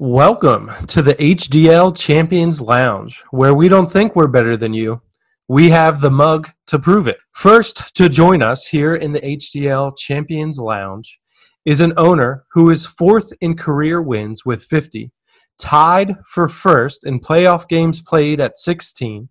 [0.00, 5.02] Welcome to the HDL Champions Lounge, where we don't think we're better than you.
[5.48, 7.18] We have the mug to prove it.
[7.32, 11.18] First, to join us here in the HDL Champions Lounge
[11.64, 15.10] is an owner who is fourth in career wins with 50,
[15.58, 19.28] tied for first in playoff games played at 16,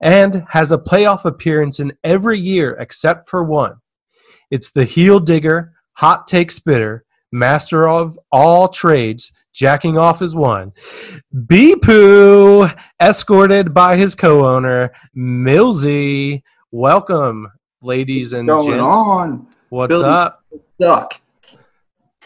[0.00, 3.78] and has a playoff appearance in every year except for one.
[4.48, 10.72] It's the heel digger, hot take spitter, master of all trades, jacking off is one.
[11.34, 16.42] Beepoo, escorted by his co-owner Millsy.
[16.70, 17.48] Welcome,
[17.82, 18.78] ladies and gentlemen.
[18.78, 18.94] going gents.
[18.94, 19.46] on?
[19.70, 20.44] What's Billy up?
[20.80, 21.20] Suck.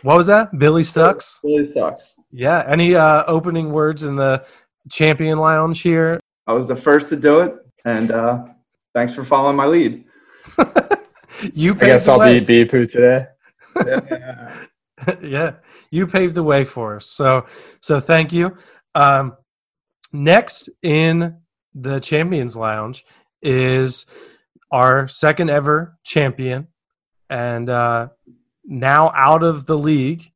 [0.02, 0.58] What was that?
[0.58, 1.40] Billy sucks.
[1.42, 2.16] Billy sucks.
[2.32, 2.64] Yeah.
[2.68, 4.44] Any uh, opening words in the
[4.90, 6.20] champion lounge here?
[6.46, 7.54] I was the first to do it,
[7.86, 8.44] and uh,
[8.94, 10.04] thanks for following my lead.
[11.54, 12.40] you I guess I'll way.
[12.40, 13.26] be Beepoo today.
[13.86, 14.66] Yeah.
[15.22, 15.52] yeah,
[15.92, 17.06] you paved the way for us.
[17.06, 17.46] So,
[17.80, 18.56] so thank you.
[18.96, 19.36] Um,
[20.12, 21.36] next in
[21.74, 23.04] the Champions Lounge
[23.40, 24.06] is
[24.72, 26.68] our second ever champion,
[27.30, 28.08] and uh,
[28.64, 30.30] now out of the league.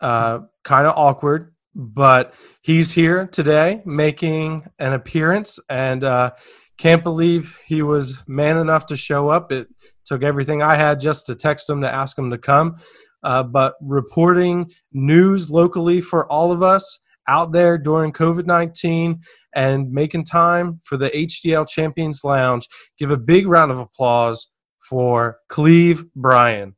[0.00, 6.32] Uh, kind of awkward, but he's here today making an appearance, and uh,
[6.76, 9.52] can't believe he was man enough to show up.
[9.52, 9.68] It
[10.04, 12.78] took everything I had just to text him to ask him to come
[13.22, 19.20] uh, but reporting news locally for all of us out there during COVID 19
[19.54, 22.66] and making time for the HDL Champions Lounge.
[22.98, 24.48] Give a big round of applause
[24.88, 26.74] for Cleve Bryan.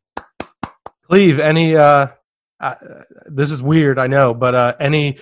[1.07, 2.09] Cleve, any, uh,
[2.61, 2.75] uh,
[3.27, 5.19] this is weird, I know, but uh, any.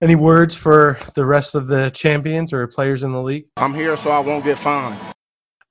[0.00, 3.46] Any words for the rest of the champions or players in the league?
[3.56, 4.96] I'm here so I won't get fined.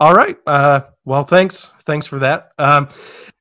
[0.02, 0.38] All right.
[0.46, 1.72] Uh, well, thanks.
[1.86, 2.50] Thanks for that.
[2.58, 2.90] Um,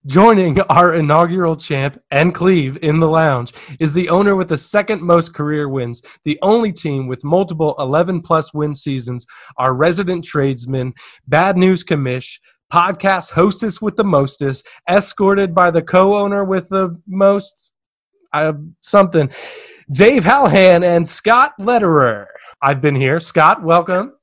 [0.06, 5.02] joining our inaugural champ and Cleve in the lounge is the owner with the second
[5.02, 10.94] most career wins, the only team with multiple 11 plus win seasons, our resident tradesman,
[11.26, 12.38] Bad News Commish,
[12.72, 17.72] podcast hostess with the mostest, escorted by the co owner with the most
[18.32, 19.28] uh, something,
[19.90, 22.26] Dave Hallahan and Scott Letterer.
[22.62, 23.18] I've been here.
[23.18, 24.15] Scott, welcome.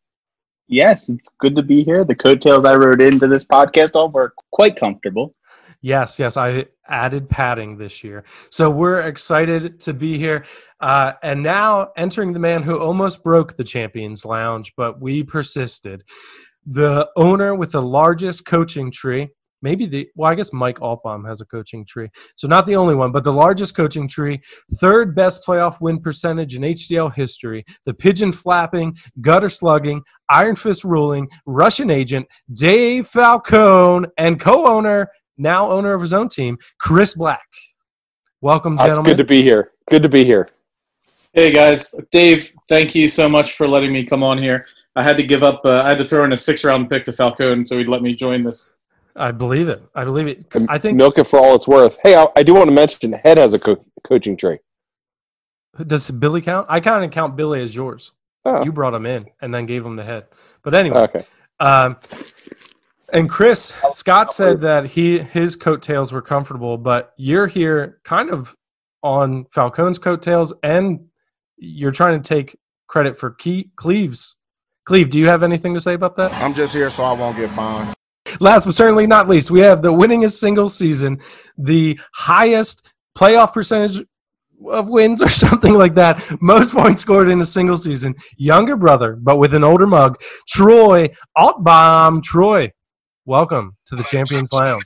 [0.68, 2.04] Yes, it's good to be here.
[2.04, 5.36] The coattails I wrote into this podcast all were quite comfortable.
[5.82, 8.24] Yes, yes, I added padding this year.
[8.50, 10.46] So we're excited to be here.
[10.80, 16.04] Uh, and now entering the man who almost broke the Champions Lounge, but we persisted.
[16.66, 19.30] The owner with the largest coaching tree,
[19.64, 22.10] maybe the, well, I guess Mike Altbaum has a coaching tree.
[22.36, 24.40] So not the only one, but the largest coaching tree,
[24.76, 30.84] third best playoff win percentage in HDL history, the pigeon flapping, gutter slugging, iron fist
[30.84, 37.16] ruling, Russian agent, Dave Falcone, and co owner now owner of his own team, Chris
[37.16, 37.48] Black.
[38.42, 39.72] Welcome, Uh, It's good to be here.
[39.90, 40.48] Good to be here.
[41.34, 44.68] Hey guys, Dave, thank you so much for letting me come on here.
[44.96, 45.62] I had to give up.
[45.66, 48.14] Uh, I had to throw in a six-round pick to Falcone, so he'd let me
[48.14, 48.74] join this.
[49.16, 49.82] I believe it.
[49.94, 50.46] I believe it.
[50.70, 52.00] I think milk it for all it's worth.
[52.02, 54.60] Hey, I, I do want to mention Head has a co- coaching tree.
[55.86, 56.66] does Billy count?
[56.70, 58.12] I kind of count Billy as yours.
[58.46, 60.26] Oh, You brought him in and then gave him the head.
[60.64, 61.26] But anyway, okay.
[61.60, 61.96] um,
[63.14, 68.56] and Chris Scott said that he his coattails were comfortable, but you're here kind of
[69.04, 71.06] on Falcone's coattails, and
[71.58, 72.58] you're trying to take
[72.88, 74.36] credit for Key, Cleve's.
[74.86, 76.34] Cleve, do you have anything to say about that?
[76.34, 77.94] I'm just here so I won't get fined.
[78.40, 81.20] Last but certainly not least, we have the winningest single season,
[81.58, 84.02] the highest playoff percentage
[84.70, 88.16] of wins or something like that, most points scored in a single season.
[88.38, 92.24] Younger brother, but with an older mug, Troy Altbaum.
[92.24, 92.72] Troy,
[93.26, 94.84] welcome to the Champions Lounge.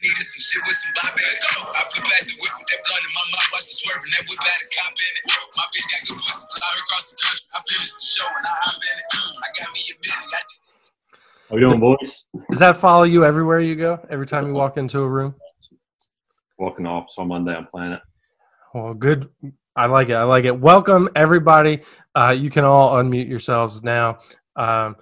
[0.00, 1.12] Needed some shit with some bop.
[1.12, 4.08] I flew past the whip with that in my mouth, swerving.
[4.16, 5.24] That whip had a cop in it.
[5.60, 7.44] My bitch got good pussy, fly across the country.
[7.52, 9.06] I finished the show and I hop in it.
[9.12, 10.24] I got me a million.
[10.24, 10.59] I did
[11.50, 12.26] How we doing, boys?
[12.48, 13.98] Does that follow you everywhere you go?
[14.08, 15.34] Every time you walk into a room?
[16.60, 17.98] Walking off, so Monday on Planet.
[18.72, 19.28] Well, good.
[19.74, 20.14] I like it.
[20.14, 20.56] I like it.
[20.56, 21.80] Welcome, everybody.
[22.14, 24.20] Uh, you can all unmute yourselves now.
[24.54, 24.94] Um,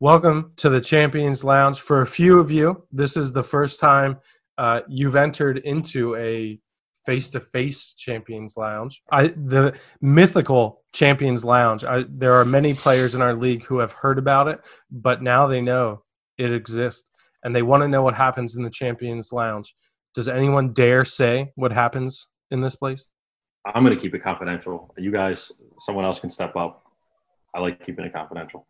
[0.00, 1.78] welcome to the Champions Lounge.
[1.78, 4.18] For a few of you, this is the first time
[4.58, 6.58] uh, you've entered into a
[7.06, 9.02] face-to-face Champions Lounge.
[9.10, 11.84] I, the mythical Champions Lounge.
[11.84, 14.60] I, there are many players in our league who have heard about it,
[14.90, 16.04] but now they know
[16.38, 17.04] it exists,
[17.42, 19.74] and they want to know what happens in the Champions Lounge.
[20.14, 23.06] Does anyone dare say what happens in this place?
[23.64, 24.92] I'm going to keep it confidential.
[24.98, 26.84] You guys, someone else can step up.
[27.54, 28.66] I like keeping it confidential.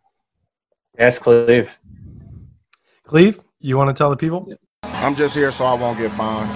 [0.99, 1.78] Yes, Cleve.
[3.05, 4.49] Cleve, you want to tell the people?
[4.82, 6.55] I'm just here so I won't get fined.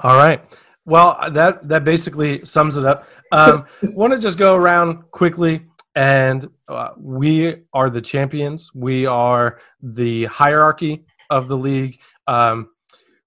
[0.00, 0.42] All right.
[0.86, 3.08] Well, that that basically sums it up.
[3.32, 8.70] Um, Want to just go around quickly, and uh, we are the champions.
[8.74, 11.98] We are the hierarchy of the league.
[12.26, 12.68] Um,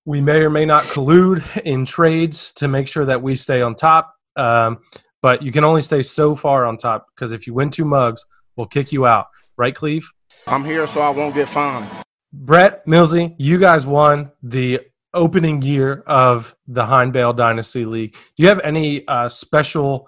[0.05, 3.75] we may or may not collude in trades to make sure that we stay on
[3.75, 4.13] top.
[4.35, 4.79] Um,
[5.21, 8.23] but you can only stay so far on top because if you win two mugs,
[8.55, 9.27] we'll kick you out.
[9.57, 10.09] Right, Cleve?
[10.45, 11.89] I'm here so I won't get fined.
[12.31, 14.81] Brett Millsy, you guys won the
[15.17, 18.13] opening year of the Heinbale Dynasty League.
[18.13, 20.07] Do you have any uh, special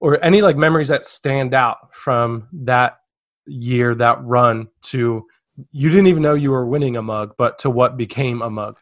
[0.00, 2.98] or any like memories that stand out from that
[3.46, 5.26] year, that run to
[5.70, 8.78] you didn't even know you were winning a mug, but to what became a mug?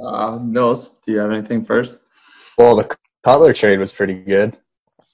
[0.00, 2.04] Uh, Mills, do you have anything first?
[2.56, 4.56] Well, the Cutler trade was pretty good.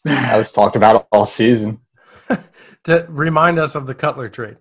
[0.06, 1.80] I was talked about all season.
[2.84, 4.58] To remind us of the Cutler trade.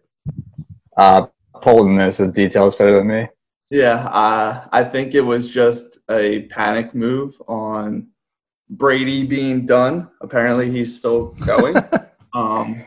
[0.96, 1.28] Uh,
[1.62, 3.28] Polden knows the details better than me.
[3.74, 8.10] Yeah, uh, I think it was just a panic move on
[8.70, 10.12] Brady being done.
[10.22, 11.78] Apparently, he's still going.
[12.36, 12.86] um,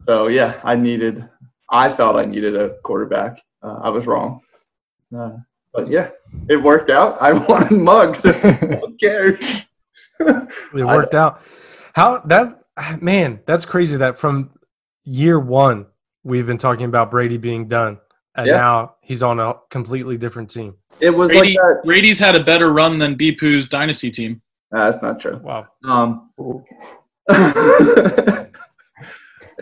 [0.00, 1.28] so yeah, I needed.
[1.68, 3.42] I felt I needed a quarterback.
[3.62, 4.40] Uh, I was wrong,
[5.14, 5.36] uh,
[5.74, 6.12] but yeah,
[6.48, 7.20] it worked out.
[7.20, 8.22] I wanted mugs.
[8.60, 9.66] Who cares?
[10.18, 11.42] It worked out.
[11.92, 12.62] How that
[13.02, 14.52] man, that's crazy that from
[15.04, 15.84] year one
[16.24, 17.98] we've been talking about Brady being done.
[18.36, 18.56] And Yeah.
[18.58, 20.74] now he's on a completely different team.
[21.00, 21.82] It was Brady, like that.
[21.84, 24.42] Brady's had a better run than Bipu's dynasty team.
[24.72, 25.38] Nah, that's not true.
[25.38, 25.66] Wow.
[25.84, 26.30] Um,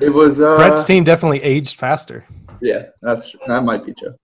[0.01, 0.41] it was.
[0.41, 2.25] Uh, Brett's team definitely aged faster.
[2.61, 4.15] Yeah, that's that might be true.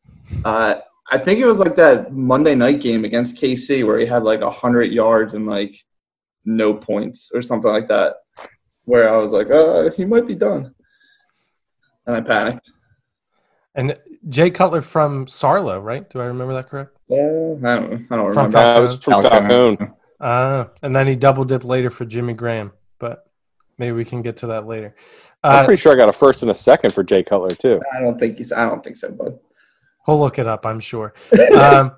[0.44, 0.76] Uh,
[1.12, 4.42] I think it was like that Monday night game against KC where he had like
[4.42, 5.74] hundred yards and like
[6.44, 8.16] no points or something like that.
[8.86, 10.74] Where I was like, uh, he might be done,
[12.06, 12.70] and I panicked.
[13.74, 13.96] And
[14.28, 16.08] Jay Cutler from Sarlo, right?
[16.10, 16.96] Do I remember that correct?
[17.10, 17.62] Uh, I don't,
[18.10, 18.50] I don't From remember.
[18.58, 19.48] Fal- it was from Falcone.
[19.76, 19.90] Falcone.
[20.20, 23.24] Uh, and then he double dipped later for Jimmy Graham, but
[23.78, 24.94] maybe we can get to that later.
[25.42, 27.80] I'm Uh, pretty sure I got a first and a second for Jay Cutler too.
[27.94, 28.52] I don't think he's.
[28.52, 29.38] I don't think so, bud.
[30.06, 31.14] we'll look it up, I'm sure.
[31.56, 31.92] Um,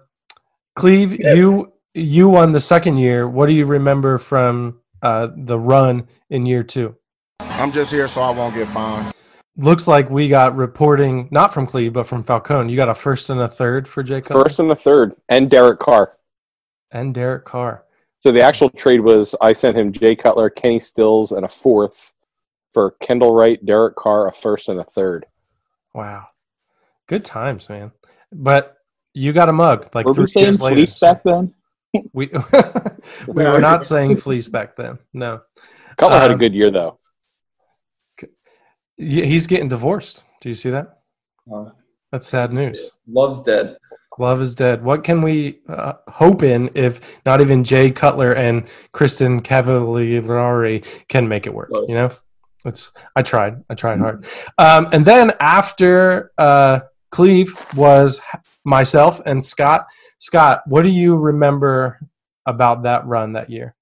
[0.77, 3.29] Cleve, you you won the second year.
[3.29, 6.95] What do you remember from uh, the run in year two?
[7.41, 9.13] I'm just here so I won't get fined.
[9.57, 12.71] Looks like we got reporting not from Cleve, but from Falcone.
[12.71, 15.51] You got a first and a third for Jay Cutler First and a third, and
[15.51, 16.09] Derek Carr.
[16.91, 17.85] and Derek Carr.
[18.21, 22.13] So the actual trade was I sent him Jay Cutler, Kenny Stills, and a fourth
[22.73, 25.25] for Kendall Wright, Derek Carr, a first and a third.
[25.93, 26.23] Wow,
[27.07, 27.93] good times, man.
[28.33, 28.79] But
[29.13, 30.77] you got a mug like Were three we saying years later.
[30.77, 31.55] police so- back then?
[32.15, 32.29] We
[33.29, 34.99] we were not saying fleece back then.
[35.13, 35.43] No,
[35.99, 36.97] Cutler had a Um, good year though.
[39.03, 40.25] Y- he's getting divorced.
[40.41, 41.01] Do you see that?
[41.53, 41.71] Uh,
[42.11, 42.93] That's sad news.
[43.07, 43.77] Love's dead.
[44.19, 44.85] Love is dead.
[44.85, 51.27] What can we uh, hope in if not even Jay Cutler and Kristin Cavallari can
[51.27, 51.71] make it work?
[51.71, 51.89] Close.
[51.89, 52.11] You know,
[52.65, 52.93] it's.
[53.17, 53.65] I tried.
[53.71, 54.27] I tried hard.
[54.59, 58.21] Um, and then after uh, Cleve was
[58.65, 59.87] myself and Scott.
[60.19, 61.99] Scott, what do you remember
[62.47, 63.75] about that run that year?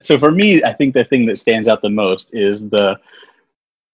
[0.00, 2.98] So for me, I think the thing that stands out the most is the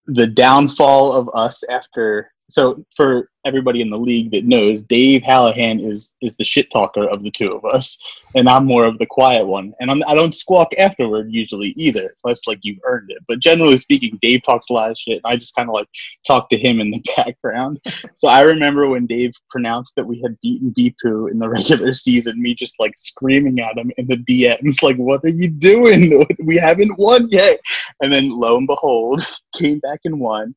[0.08, 2.32] the downfall of us after.
[2.50, 7.06] So for everybody in the league that knows, Dave Hallahan is is the shit talker
[7.09, 7.99] of the two of us,
[8.35, 9.75] and I'm more of the quiet one.
[9.81, 13.19] And I'm, I don't squawk afterward usually either, unless like you've earned it.
[13.28, 15.21] But generally speaking, Dave talks a lot of shit.
[15.23, 15.88] And I just kind of like
[16.26, 17.81] talk to him in the background.
[18.14, 22.40] So I remember when Dave pronounced that we had beaten Bipu in the regular season,
[22.40, 26.26] me just like screaming at him in the DMs, like, "What are you doing?
[26.45, 27.61] We haven't won yet!"
[28.00, 29.23] And then lo and behold,
[29.55, 30.55] came back and won.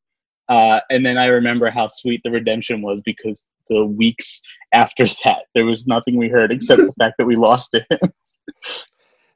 [0.51, 4.41] Uh, and then I remember how sweet the redemption was because the weeks
[4.73, 8.11] after that, there was nothing we heard except the fact that we lost to him.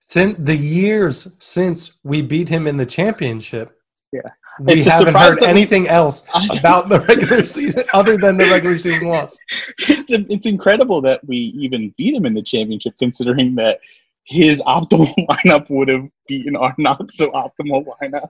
[0.01, 3.79] Since the years since we beat him in the championship,
[4.11, 4.29] Yeah.
[4.59, 6.27] we It's haven't heard anything else
[6.59, 9.37] about the regular season other than the regular season loss.
[9.79, 13.79] it's, it's incredible that we even beat him in the championship, considering that
[14.25, 18.29] his optimal lineup would have beaten our not so optimal lineup.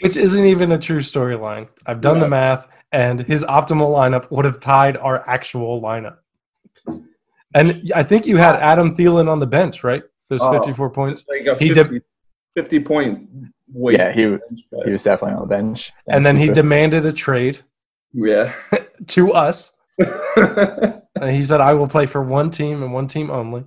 [0.00, 1.68] Which isn't even a true storyline.
[1.86, 6.16] I've done the math, and his optimal lineup would have tied our actual lineup.
[7.54, 10.02] And I think you had Adam Thielen on the bench, right?
[10.28, 10.52] Those Oh.
[10.52, 11.24] 54 points.
[11.28, 12.00] Like a he 50,
[12.56, 13.28] 50 point
[13.72, 14.00] waste.
[14.00, 14.38] Yeah, he-
[14.72, 15.92] but- He was definitely on the bench.
[16.08, 17.60] And then he demanded a trade
[18.12, 18.52] yeah.
[19.08, 19.76] to us.
[21.20, 23.64] And he said, I will play for one team and one team only.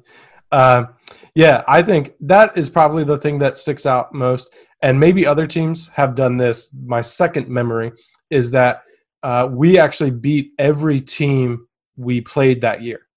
[0.52, 0.88] Uh,
[1.34, 4.54] yeah, I think that is probably the thing that sticks out most.
[4.82, 6.74] And maybe other teams have done this.
[6.86, 7.92] My second memory
[8.30, 8.84] is that
[9.24, 13.08] uh, we actually beat every team we played that year.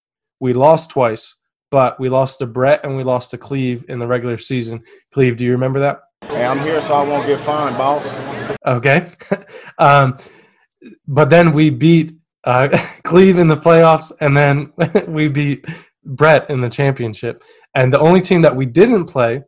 [0.40, 1.34] We lost twice,
[1.70, 4.82] but we lost to Brett and we lost to Cleve in the regular season.
[5.12, 6.00] Cleve, do you remember that?
[6.22, 8.06] Hey, I'm here so I won't get fined, boss.
[8.66, 9.10] Okay.
[9.78, 10.16] um,
[11.06, 12.14] but then we beat
[12.44, 12.68] uh,
[13.04, 14.72] Cleve in the playoffs, and then
[15.08, 15.64] we beat
[16.04, 17.44] Brett in the championship.
[17.74, 19.42] And the only team that we didn't play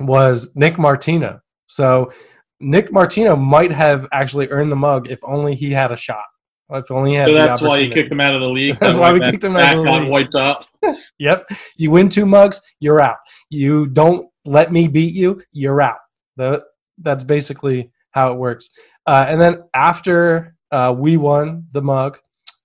[0.00, 1.40] was Nick Martino.
[1.66, 2.12] So
[2.60, 6.24] Nick Martino might have actually earned the mug if only he had a shot.
[6.70, 8.78] If only he had So that's why you kicked him out of the league.
[8.80, 10.08] That's why we that kicked him out of the league.
[10.08, 10.66] wiped out.
[11.18, 11.46] Yep.
[11.76, 13.18] You win two mugs, you're out.
[13.48, 15.98] You don't let me beat you, you're out.
[16.36, 16.64] The,
[16.98, 18.70] that's basically how it works.
[19.06, 22.18] Uh, and then after uh, we won the mug,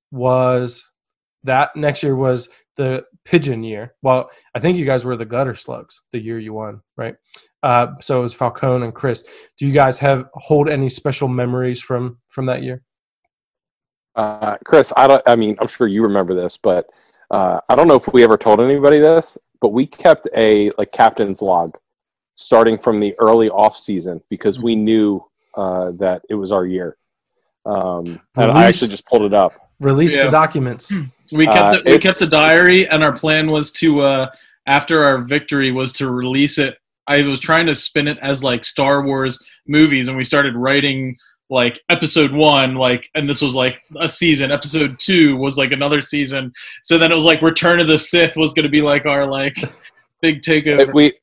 [0.10, 0.84] was
[1.43, 3.93] that next year was the pigeon year.
[4.01, 7.15] Well, I think you guys were the gutter slugs the year you won, right?
[7.62, 9.24] Uh, so it was Falcone and Chris.
[9.60, 12.81] Do you guys have hold any special memories from from that year?
[14.15, 15.22] Uh, Chris, I don't.
[15.27, 16.88] I mean, I'm sure you remember this, but
[17.29, 20.91] uh, I don't know if we ever told anybody this, but we kept a like
[20.91, 21.77] captain's log
[22.36, 25.22] starting from the early off season because we knew
[25.55, 26.96] uh, that it was our year.
[27.65, 29.53] Um, and I actually just pulled it up.
[29.79, 30.25] Release Yeah.
[30.25, 30.93] the documents.
[31.31, 34.29] We kept Uh, the, we kept the diary, and our plan was to uh,
[34.65, 36.77] after our victory was to release it.
[37.07, 41.15] I was trying to spin it as like Star Wars movies, and we started writing
[41.50, 44.51] like episode one, like, and this was like a season.
[44.51, 46.51] Episode two was like another season.
[46.81, 49.25] So then it was like Return of the Sith was going to be like our
[49.25, 49.55] like
[50.22, 50.84] big takeover.
[50.84, 51.13] And we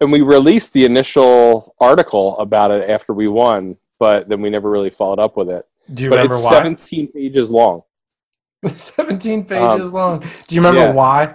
[0.00, 4.70] and we released the initial article about it after we won, but then we never
[4.70, 5.64] really followed up with it.
[5.92, 6.50] Do you but remember it's why?
[6.50, 7.82] 17 pages long.
[8.76, 10.20] 17 pages Um, long.
[10.20, 10.92] Do you remember yeah.
[10.92, 11.34] why?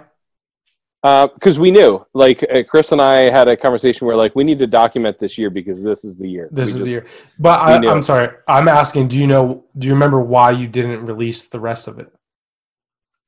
[1.02, 4.58] because we knew, like uh, Chris and I had a conversation where like we need
[4.58, 6.46] to document this year because this is the year.
[6.52, 7.06] This We is just- the year.
[7.38, 8.28] But I, I'm sorry.
[8.46, 9.08] I'm asking.
[9.08, 9.64] Do you know?
[9.78, 12.12] Do you remember why you didn't release the rest of it?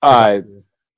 [0.03, 0.41] Uh,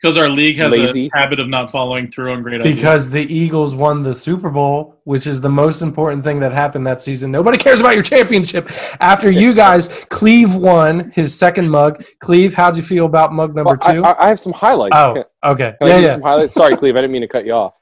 [0.04, 1.10] Because our league has Lazy.
[1.14, 2.76] a habit of not following through on great ideas.
[2.76, 6.86] Because the Eagles won the Super Bowl, which is the most important thing that happened
[6.86, 7.30] that season.
[7.30, 8.70] Nobody cares about your championship.
[9.00, 12.04] After you guys, Cleve won his second mug.
[12.18, 14.04] Cleve, how'd you feel about mug number well, two?
[14.04, 14.94] I, I have some highlights.
[14.94, 15.74] oh, Can, okay.
[15.80, 16.12] can Yeah, give yeah.
[16.12, 16.52] some highlights?
[16.52, 17.72] Sorry, Cleve, I didn't mean to cut you off.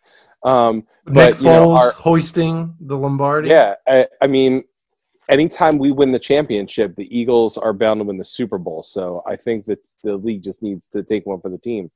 [0.44, 3.48] Um, Nick but, you know, Foles our- hoisting the Lombardi.
[3.48, 4.62] yeah, I, I mean,
[5.28, 8.82] anytime we win the championship, the Eagles are bound to win the Super Bowl.
[8.82, 11.88] So I think that the league just needs to take one for the team.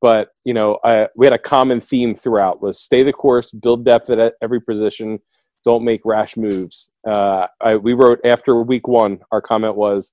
[0.00, 3.84] But you know, I, we had a common theme throughout: was stay the course, build
[3.84, 5.18] depth at every position,
[5.64, 6.90] don't make rash moves.
[7.06, 10.12] Uh, I, we wrote after week one, our comment was,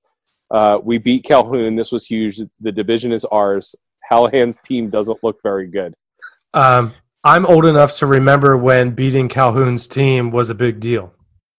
[0.50, 1.76] uh, "We beat Calhoun.
[1.76, 2.40] This was huge.
[2.60, 3.74] The division is ours.
[4.10, 5.94] Hallahan's team doesn't look very good."
[6.52, 6.92] Um,
[7.24, 11.14] I'm old enough to remember when beating Calhoun's team was a big deal.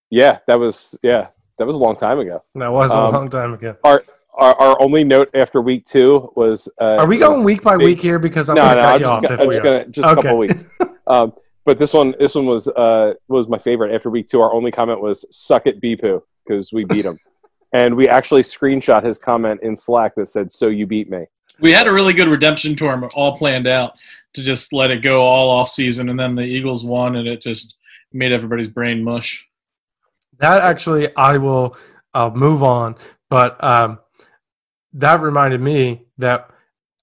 [0.09, 2.39] Yeah, that was yeah, that was a long time ago.
[2.55, 3.75] That was a Um, long time ago.
[3.83, 6.69] Our, our only note after week two was.
[6.79, 8.19] Uh, Are we going week by big- week here?
[8.19, 9.21] Because I'm no, going to no, cut I'm you just, off.
[9.21, 10.69] gonna, I'm just gonna just a couple weeks.
[11.07, 11.33] Um,
[11.65, 13.93] but this one, this one was uh, was my favorite.
[13.95, 17.17] After week two, our only comment was "suck it, Bipu," because we beat him,
[17.73, 21.25] and we actually screenshot his comment in Slack that said "so you beat me."
[21.61, 23.93] we had a really good redemption tour all planned out
[24.33, 27.41] to just let it go all off season, and then the Eagles won, and it
[27.41, 27.75] just
[28.13, 29.43] made everybody's brain mush.
[30.39, 31.75] That actually, I will
[32.13, 32.95] uh, move on.
[33.29, 33.99] But um,
[34.93, 36.49] that reminded me that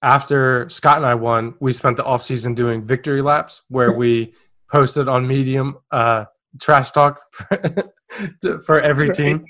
[0.01, 4.33] after Scott and I won, we spent the off season doing victory laps where we
[4.71, 6.25] posted on Medium uh,
[6.61, 7.57] trash talk for,
[8.41, 9.45] to- for every That's team.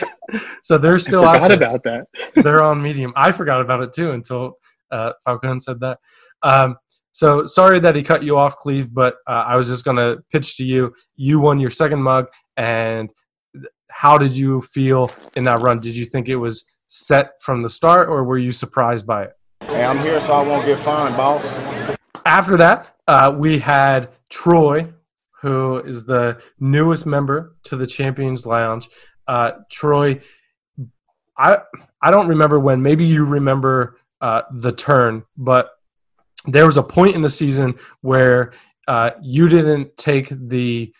[0.62, 2.06] so they're still I out forgot about that.
[2.42, 3.12] they're on Medium.
[3.16, 4.54] I forgot about it too until
[4.90, 5.98] uh, Falcone said that.
[6.42, 6.76] Um,
[7.12, 10.22] so sorry that he cut you off, Cleve, but uh, I was just going to
[10.30, 10.94] pitch to you.
[11.16, 12.26] You won your second mug,
[12.56, 13.10] and
[13.98, 15.80] how did you feel in that run?
[15.80, 19.32] Did you think it was set from the start, or were you surprised by it?
[19.62, 21.44] Hey, I'm here so I won't get fined, boss.
[22.24, 24.92] After that, uh, we had Troy,
[25.42, 28.88] who is the newest member to the Champions Lounge.
[29.26, 30.20] Uh, Troy,
[31.36, 31.58] I
[32.00, 32.80] I don't remember when.
[32.80, 35.70] Maybe you remember uh, the turn, but
[36.46, 38.52] there was a point in the season where
[38.86, 40.92] uh, you didn't take the.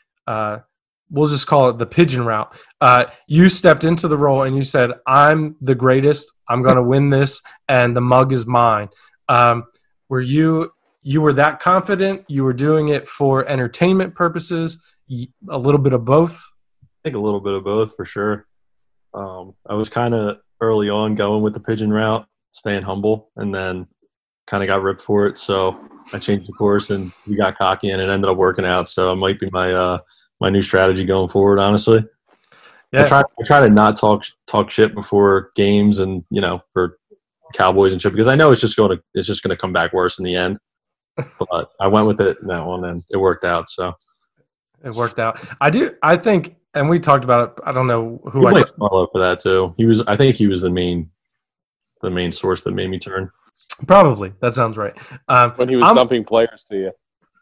[1.11, 2.55] We'll just call it the pigeon route.
[2.81, 6.33] Uh, you stepped into the role and you said, "I'm the greatest.
[6.49, 8.89] I'm going to win this, and the mug is mine."
[9.29, 9.65] Um,
[10.09, 10.71] were you
[11.03, 12.25] you were that confident?
[12.29, 14.83] You were doing it for entertainment purposes?
[15.49, 16.39] a little bit of both.
[16.83, 18.47] I think a little bit of both for sure.
[19.15, 23.55] Um, I was kind of early on going with the pigeon route, staying humble, and
[23.55, 23.87] then
[24.47, 25.39] kind of got ripped for it.
[25.39, 25.79] So
[26.13, 28.89] I changed the course, and we got cocky, and it ended up working out.
[28.89, 29.99] So it might be my uh,
[30.41, 31.59] my new strategy going forward.
[31.59, 31.99] Honestly,
[32.53, 32.57] I
[32.93, 33.07] Yeah.
[33.07, 36.99] try I try to not talk talk shit before games, and you know for
[37.55, 39.73] Cowboys and shit because I know it's just going to it's just going to come
[39.73, 40.59] back worse in the end.
[41.51, 43.69] but I went with it in that one, and it worked out.
[43.69, 43.93] So
[44.85, 45.41] It worked out.
[45.61, 45.93] I do.
[46.03, 47.63] I think, and we talked about it.
[47.67, 48.51] I don't know who we I.
[48.53, 49.75] blamed Marlo for that too.
[49.77, 51.11] He was, I think, he was the main,
[52.03, 53.31] the main source that made me turn.
[53.89, 54.95] Probably that sounds right.
[55.27, 56.93] Um, when he was I'm- dumping players to you.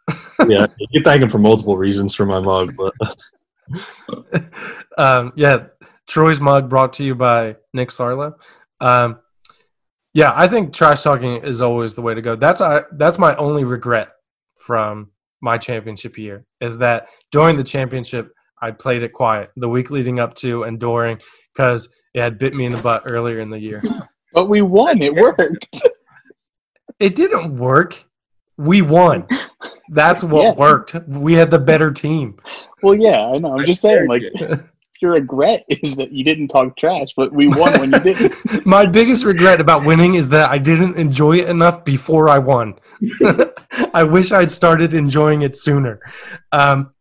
[0.49, 2.95] Yeah, you can thank him for multiple reasons for my mug, but
[4.99, 5.65] um, yeah,
[6.07, 8.35] Troy's mug brought to you by Nick Sarlo.
[8.81, 9.19] Um,
[10.13, 12.37] yeah, I think trash talking is always the way to go.
[12.37, 14.11] That's I, that's my only regret
[14.59, 15.11] from
[15.41, 20.19] my championship year is that during the championship I played it quiet the week leading
[20.19, 21.19] up to and during
[21.55, 23.83] because it had bit me in the butt earlier in the year.
[24.33, 25.01] But we won.
[25.03, 25.43] It worked.
[26.99, 28.05] It didn't work.
[28.57, 29.27] We won.
[29.91, 30.55] That's what Yeah.
[30.55, 30.95] worked.
[31.07, 32.39] We had the better team.
[32.83, 33.59] Well, yeah, I know.
[33.59, 34.23] I'm just saying, like,
[35.03, 38.67] your regret is that you didn't talk trash, but we won when you didn't.
[38.67, 42.75] My biggest regret about winning is that I didn't enjoy it enough before I won.
[43.95, 46.01] I wish I'd started enjoying it sooner.
[46.53, 46.93] Um,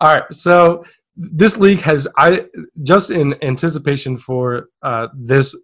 [0.00, 0.84] all right, so
[1.16, 2.46] this league has I
[2.82, 5.54] just in anticipation for uh, this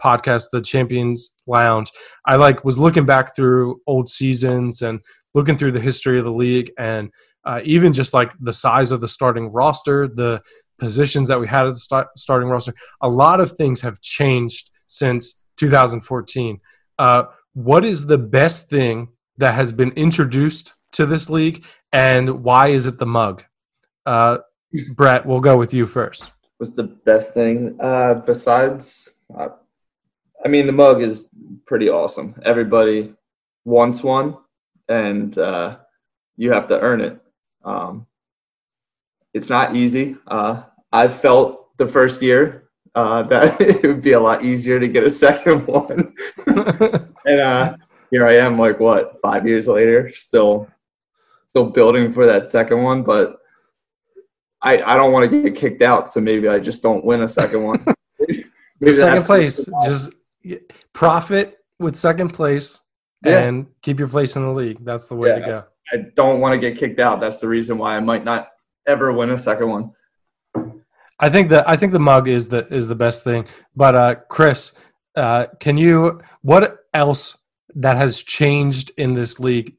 [0.00, 1.90] podcast, the Champions Lounge.
[2.26, 5.00] I like was looking back through old seasons and
[5.34, 7.10] looking through the history of the league and
[7.44, 10.40] uh, even just like the size of the starting roster, the
[10.78, 12.74] positions that we had at the start, starting roster.
[13.00, 16.60] A lot of things have changed since 2014.
[16.98, 22.68] Uh, what is the best thing that has been introduced to this league, and why
[22.68, 23.42] is it the mug?
[24.06, 24.38] Uh,
[24.94, 26.32] Brett, we'll go with you first.
[26.58, 27.76] was the best thing.
[27.80, 29.50] Uh, besides, uh,
[30.44, 31.28] I mean, the mug is
[31.66, 32.40] pretty awesome.
[32.44, 33.14] Everybody
[33.64, 34.36] wants one,
[34.88, 35.78] and uh,
[36.36, 37.20] you have to earn it.
[37.64, 38.06] Um,
[39.32, 40.16] it's not easy.
[40.26, 40.62] Uh,
[40.92, 45.04] I felt the first year uh, that it would be a lot easier to get
[45.04, 46.14] a second one,
[46.46, 47.76] and uh,
[48.10, 50.68] here I am, like what, five years later, still,
[51.50, 53.38] still building for that second one, but.
[54.66, 57.28] I, I don't want to get kicked out, so maybe I just don't win a
[57.28, 57.84] second one.
[58.80, 60.10] Maybe second place, just
[60.94, 62.80] profit with second place
[63.24, 63.40] Yeah.
[63.40, 64.84] and keep your place in the league.
[64.84, 65.64] That's the way to go.
[65.92, 67.20] I don't want to get kicked out.
[67.20, 68.50] That's the reason why I might not
[68.86, 69.92] ever win a second one.
[71.20, 73.46] I think that I think the mug is the is the best thing.
[73.76, 74.72] But uh, Chris,
[75.16, 77.38] uh, can you what else
[77.76, 79.76] that has changed in this league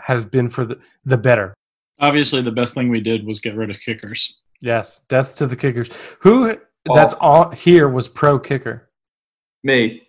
[0.00, 1.54] has been for the the better?
[2.00, 4.38] Obviously, the best thing we did was get rid of kickers.
[4.60, 5.90] Yes, death to the kickers.
[6.20, 8.88] Who that's all here was pro kicker.
[9.62, 10.07] Me.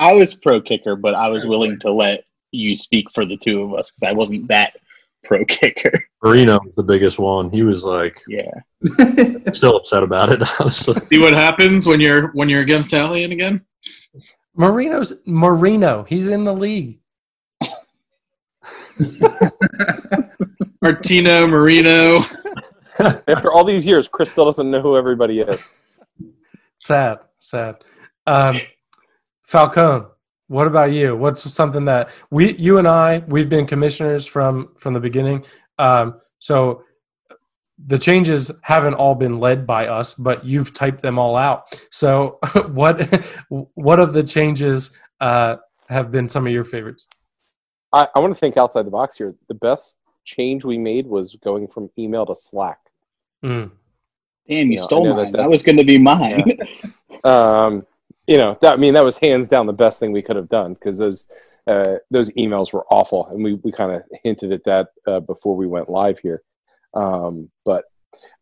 [0.00, 3.62] I was pro kicker, but I was willing to let you speak for the two
[3.62, 4.76] of us because I wasn't that
[5.22, 5.92] pro kicker.
[6.24, 7.50] Marino was the biggest one.
[7.50, 8.50] He was like Yeah.
[9.52, 10.42] still upset about it.
[10.60, 13.60] Honestly, See what happens when you're when you're against Hallahan again?
[14.56, 16.04] Marino's Marino.
[16.04, 16.98] He's in the league.
[20.82, 22.20] Martino, Marino.
[23.28, 25.72] After all these years, Chris still doesn't know who everybody is.
[26.78, 27.84] Sad, sad.
[28.26, 28.56] Um,
[29.50, 30.06] Falcone,
[30.46, 31.16] what about you?
[31.16, 35.44] What's something that we, you and I, we've been commissioners from from the beginning.
[35.76, 36.84] Um, so
[37.84, 41.82] the changes haven't all been led by us, but you've typed them all out.
[41.90, 43.00] So what
[43.74, 45.56] what of the changes uh,
[45.88, 47.06] have been some of your favorites?
[47.92, 49.34] I, I want to think outside the box here.
[49.48, 52.78] The best change we made was going from email to Slack.
[53.44, 53.72] Mm.
[54.48, 55.32] Damn, you Yeah, I stole know that.
[55.32, 56.56] That, was going to be mine.
[57.24, 57.84] Um,
[58.30, 60.48] you know, that, I mean, that was hands down the best thing we could have
[60.48, 61.28] done because those
[61.66, 65.56] uh, those emails were awful, and we, we kind of hinted at that uh, before
[65.56, 66.42] we went live here.
[66.94, 67.84] Um, but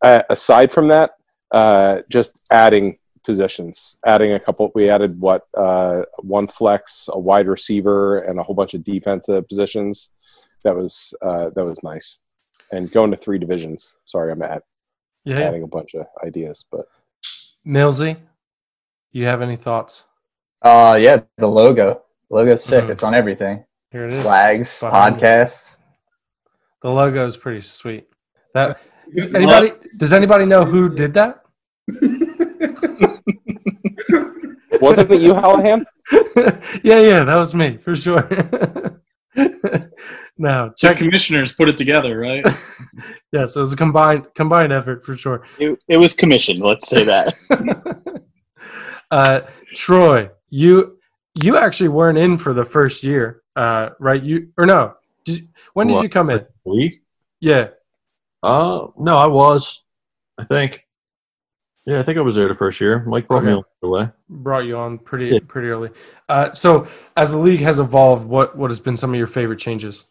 [0.04, 1.12] uh, aside from that,
[1.52, 4.70] uh, just adding positions, adding a couple.
[4.74, 9.48] We added what uh, one flex, a wide receiver, and a whole bunch of defensive
[9.48, 10.10] positions.
[10.64, 12.26] That was uh, that was nice.
[12.70, 13.96] And going to three divisions.
[14.04, 14.64] Sorry, I'm at,
[15.24, 16.86] Yeah, adding a bunch of ideas, but
[17.66, 18.18] Millsy,
[19.12, 20.04] you have any thoughts?
[20.62, 22.02] Uh, yeah, the logo.
[22.30, 22.84] The logo's sick.
[22.84, 22.90] Mhm.
[22.90, 23.64] It's on everything.
[23.90, 24.22] Here it is.
[24.22, 25.80] Flags, podcasts.
[26.82, 28.08] The logo is pretty sweet.
[28.54, 28.80] That
[29.16, 31.42] anybody does anybody know who did that?
[34.80, 35.84] wasn't it you, Hallahan?
[36.82, 38.22] yeah, yeah, that was me for sure.
[40.38, 40.96] no, The check.
[40.98, 42.44] commissioners put it together, right?
[43.32, 45.44] Yes, it was a combined combined effort for sure.
[45.58, 46.60] it, it was commissioned.
[46.60, 47.34] Let's say that.
[49.10, 49.40] Uh,
[49.74, 50.98] Troy, you
[51.42, 54.22] you actually weren't in for the first year, uh, right?
[54.22, 54.94] You or no?
[55.24, 56.02] Did, when did What?
[56.02, 56.44] you come in?
[56.64, 57.00] league.
[57.40, 57.68] Yeah,
[58.42, 59.84] Uh, no, I was.
[60.38, 60.84] I think.
[61.86, 63.02] Yeah, I think I was there the first year.
[63.06, 63.56] Mike brought me Okay.
[63.58, 64.08] on the way.
[64.28, 65.38] Brought you on pretty Yeah.
[65.48, 65.90] pretty early.
[66.28, 69.58] Uh, so as the league has evolved, what what has been some of your favorite
[69.58, 70.06] changes?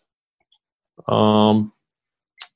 [1.08, 1.72] Um,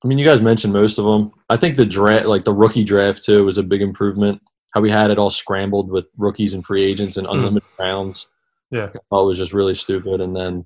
[0.03, 1.31] I mean, you guys mentioned most of them.
[1.49, 4.41] I think the draft, like the rookie draft too, was a big improvement.
[4.73, 8.27] How we had it all scrambled with rookies and free agents and unlimited rounds.
[8.71, 8.85] Yeah.
[8.85, 10.21] I thought it was just really stupid.
[10.21, 10.65] And then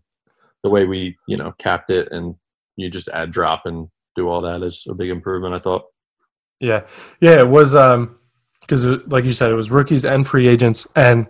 [0.63, 2.36] the way we, you know, capped it and
[2.76, 5.56] you just add drop and do all that is a big improvement.
[5.56, 5.86] I thought.
[6.60, 6.84] Yeah,
[7.20, 8.18] yeah, it was um
[8.62, 11.28] because like you said, it was rookies and free agents, and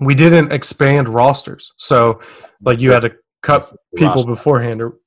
[0.00, 1.72] we didn't expand rosters.
[1.76, 2.20] So
[2.62, 3.12] like you had to
[3.42, 4.30] cut people Roster.
[4.30, 4.98] beforehand, or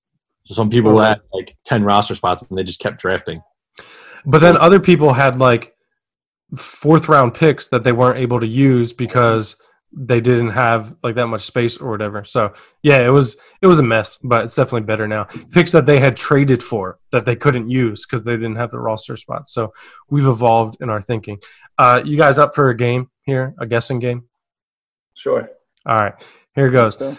[0.46, 3.42] So some people had like ten roster spots and they just kept drafting.
[4.26, 5.74] but then other people had like
[6.56, 9.56] fourth round picks that they weren't able to use because
[9.92, 12.24] they didn't have like that much space or whatever.
[12.24, 15.26] So yeah, it was it was a mess, but it's definitely better now.
[15.52, 18.80] Picks that they had traded for that they couldn't use because they didn't have the
[18.80, 19.50] roster spot.
[19.50, 19.74] So
[20.10, 21.40] we've evolved in our thinking.
[21.78, 24.26] Uh, you guys up for a game here, a guessing game?
[25.16, 25.50] Sure.
[25.86, 26.14] All right,
[26.54, 26.98] here goes.
[26.98, 27.18] So,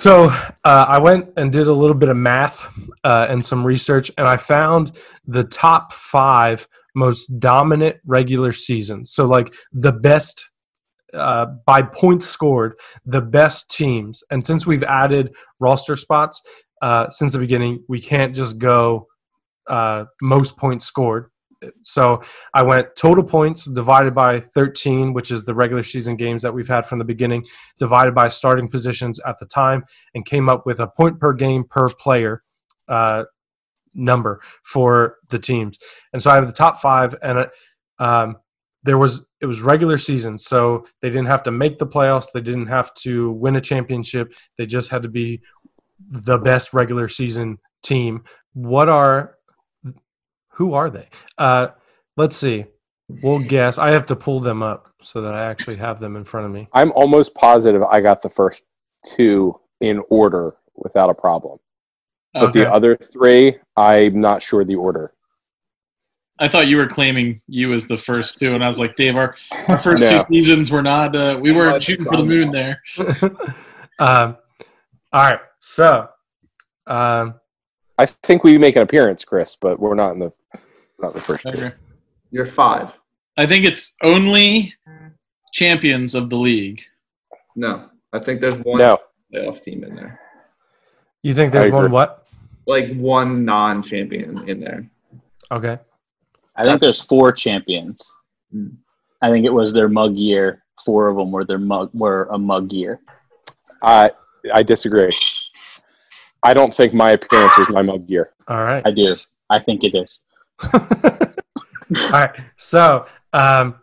[0.00, 0.24] So
[0.64, 2.66] uh, I went and did a little bit of math
[3.04, 4.92] uh, and some research, and I found
[5.26, 9.12] the top five most dominant regular seasons.
[9.12, 10.50] So like the best
[11.12, 14.22] uh, by points scored, the best teams.
[14.30, 16.42] And since we've added roster spots
[16.82, 19.06] uh, since the beginning, we can't just go
[19.68, 21.26] uh, most points scored.
[21.82, 26.52] So I went total points divided by 13, which is the regular season games that
[26.52, 27.46] we've had from the beginning,
[27.78, 31.64] divided by starting positions at the time, and came up with a point per game
[31.64, 32.42] per player
[32.88, 33.24] uh,
[33.94, 35.78] number for the teams.
[36.12, 37.46] And so I have the top five, and
[37.98, 38.36] um,
[38.82, 42.40] there was it was regular season, so they didn't have to make the playoffs, they
[42.40, 45.40] didn't have to win a championship, they just had to be
[46.10, 48.24] the best regular season team.
[48.52, 49.36] What are
[50.50, 51.08] who are they?
[51.38, 51.68] Uh,
[52.16, 52.66] let's see.
[53.08, 53.76] We'll guess.
[53.76, 56.52] I have to pull them up so that I actually have them in front of
[56.52, 56.68] me.
[56.72, 58.62] I'm almost positive I got the first
[59.04, 61.58] two in order without a problem.
[62.34, 62.60] But Okay.
[62.64, 65.10] the other three, I'm not sure the order.
[66.40, 69.14] I thought you were claiming you as the first two, and I was like, Dave,
[69.14, 69.36] our,
[69.68, 70.18] our first No.
[70.18, 71.14] two seasons were not.
[71.14, 72.28] Uh, we weren't shooting for the fun.
[72.28, 72.82] moon there.
[74.00, 74.36] um,
[75.12, 75.38] all right.
[75.60, 76.08] So,
[76.88, 77.34] um,
[77.98, 80.32] I think we make an appearance, Chris, but we're not in the
[80.98, 81.68] not the first two.
[82.32, 82.98] You're five.
[83.36, 84.74] I think it's only
[85.52, 86.82] champions of the league.
[87.54, 88.98] No, I think there's one No,
[89.32, 90.20] playoff team in there.
[91.22, 92.23] you think there's one what?
[92.66, 94.88] Like one non-champion in there.
[95.50, 95.78] Okay.
[96.56, 98.14] I think there's four champions.
[98.52, 98.68] Hmm.
[99.20, 100.64] I think it was their mug year.
[100.84, 103.00] Four of them were their mug were a mug year.
[103.82, 104.10] I
[104.52, 105.10] I disagree.
[106.42, 108.32] I don't think my appearance was my mug year.
[108.48, 108.82] All right.
[108.86, 109.14] I do.
[109.48, 110.20] I think it is.
[110.72, 112.34] All right.
[112.56, 113.76] So, um,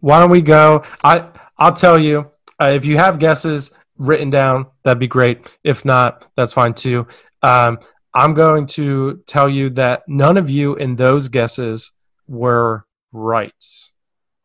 [0.00, 0.84] why don't we go?
[1.02, 5.56] I I'll tell you uh, if you have guesses written down, that'd be great.
[5.64, 7.06] If not, that's fine too.
[7.42, 7.78] Um,
[8.14, 11.90] I'm going to tell you that none of you in those guesses
[12.28, 13.52] were right.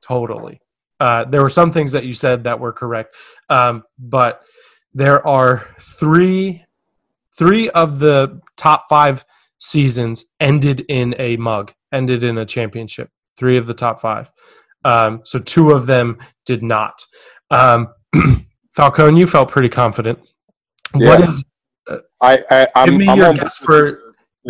[0.01, 0.59] Totally.
[0.99, 3.15] Uh, there were some things that you said that were correct,
[3.49, 4.41] um, but
[4.93, 6.65] there are three
[7.37, 9.23] three of the top five
[9.59, 13.09] seasons ended in a mug, ended in a championship.
[13.37, 14.29] Three of the top five.
[14.83, 17.05] Um, so two of them did not.
[17.49, 17.93] Um,
[18.75, 20.19] Falcone, you felt pretty confident.
[20.93, 21.27] What Yeah.
[21.27, 21.45] is?
[22.21, 23.99] I, I I'm, Give me I'm your guess for.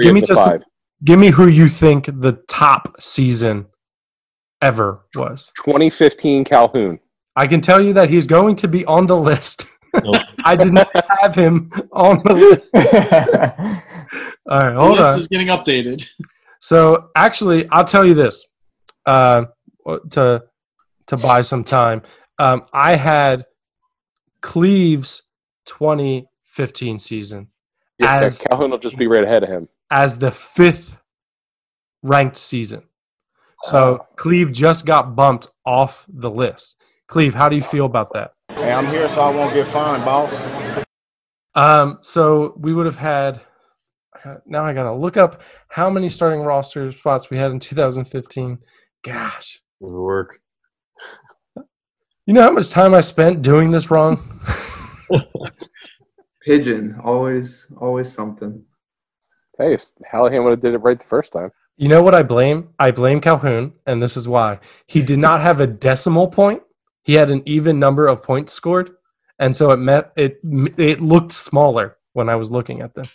[0.01, 0.63] give me just- five.
[1.03, 3.67] Give me who you think the top season
[4.61, 5.49] ever was.
[5.63, 6.99] 2015 Calhoun.
[7.37, 9.65] I can tell you that he's going to be on the list.
[10.03, 10.17] Nope.
[10.43, 10.89] I did not
[11.21, 12.75] have him on the list.
[14.49, 15.17] All right, The hold list on.
[15.19, 16.05] is getting updated.
[16.59, 18.45] So actually, I'll tell you this
[19.05, 19.45] uh,
[20.11, 20.43] to
[21.07, 22.01] to buy some time.
[22.39, 23.45] Um, I had
[24.41, 25.23] Cleve's
[26.55, 27.47] 2015 season
[27.99, 29.67] Yeah, As- Calhoun will just be right ahead of him.
[29.91, 30.97] as the fifth
[32.03, 32.83] ranked season.
[33.63, 36.77] So Cleve just got bumped off the list.
[37.07, 38.31] Cleve, how do you feel about that?
[38.53, 40.33] Hey, I'm here so I won't get fined, boss.
[41.55, 43.41] Um, so we would have had.
[44.45, 48.59] Now I gotta look up how many starting roster spots we had in 2015.
[49.03, 50.39] Gosh, It would work.
[52.25, 54.39] you know how much time I spent doing this wrong.
[56.41, 58.63] Pigeon, always, always something.
[59.57, 61.51] Hey, if Hallahan would have did it right the first time.
[61.75, 62.69] You know what I blame?
[62.79, 64.59] I blame Calhoun, and this is why.
[64.87, 66.61] He did not have a decimal point.
[67.03, 68.91] He had an even number of points scored,
[69.39, 70.39] and so it met it.
[70.77, 73.05] It looked smaller when I was looking at them.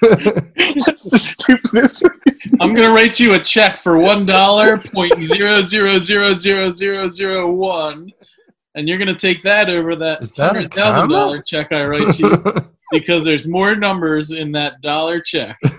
[0.00, 2.58] That's the stupidest reason.
[2.60, 7.08] I'm gonna write you a check for one dollar point zero zero zero zero zero
[7.08, 8.12] zero one,
[8.80, 12.42] and you're gonna take that over that that hundred thousand dollar check I write you
[12.90, 15.56] because there's more numbers in that dollar check.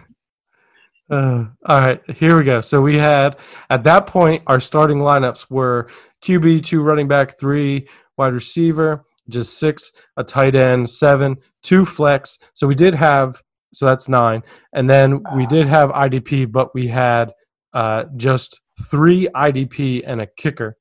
[1.10, 2.62] Uh, all right, here we go.
[2.62, 3.36] So we had
[3.70, 5.90] at that point our starting lineups were
[6.24, 12.38] QB, two running back, three wide receiver, just six, a tight end, seven, two flex.
[12.54, 13.42] So we did have
[13.74, 17.34] so that's nine, and then we did have IDP, but we had
[17.74, 20.78] uh, just three IDP and a kicker.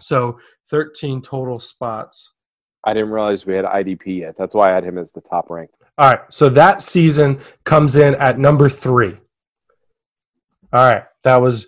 [0.00, 2.32] So thirteen total spots.
[2.84, 4.36] I didn't realize we had IDP yet.
[4.36, 5.76] That's why I had him as the top ranked.
[5.98, 9.16] All right, so that season comes in at number three.
[10.72, 11.66] All right, that was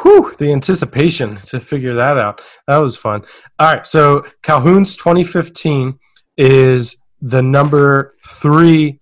[0.00, 2.40] whew, the anticipation to figure that out.
[2.66, 3.22] That was fun.
[3.58, 5.98] All right, so Calhoun's 2015
[6.36, 9.00] is the number three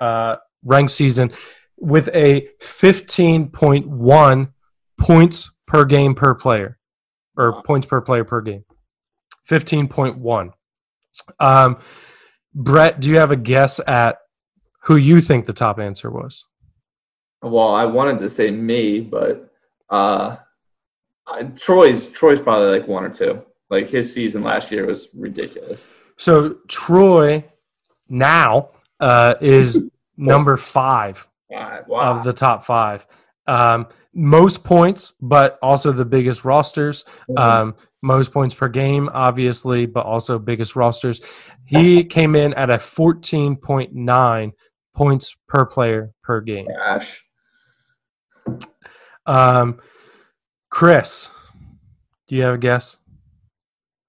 [0.00, 1.32] uh, ranked season
[1.76, 4.52] with a 15.1
[4.98, 6.78] points per game per player,
[7.36, 8.64] or points per player per game.
[9.48, 10.50] 15.1.
[11.38, 11.78] Um,
[12.54, 14.18] Brett, do you have a guess at
[14.84, 16.46] who you think the top answer was?
[17.42, 19.50] Well, I wanted to say me, but
[19.90, 20.36] uh,
[21.56, 23.42] Troy's Troy's probably like one or two.
[23.68, 25.90] Like his season last year was ridiculous.
[26.16, 27.44] So Troy
[28.08, 28.70] now
[29.00, 31.84] uh, is number five Wow.
[31.86, 32.00] wow.
[32.12, 33.06] of the top five.
[33.46, 37.04] Um, most points, but also the biggest rosters.
[37.36, 41.20] Um, most points per game, obviously, but also biggest rosters.
[41.66, 44.52] He came in at a 14.9
[44.94, 46.66] points per player per game.
[46.66, 47.24] Gosh.
[49.26, 49.80] Um,
[50.70, 51.30] Chris,
[52.28, 52.96] do you have a guess?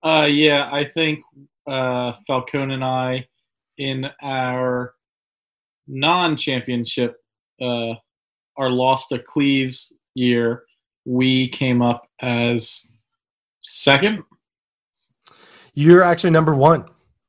[0.04, 1.20] Uh, yeah, I think
[1.68, 3.28] uh, Falcone and I,
[3.78, 4.94] in our
[5.88, 7.18] non-championship,
[7.62, 7.96] uh,
[8.58, 10.64] our loss to Cleves year,
[11.06, 12.92] we came up as
[13.62, 14.24] second.
[15.74, 16.86] You're actually number one.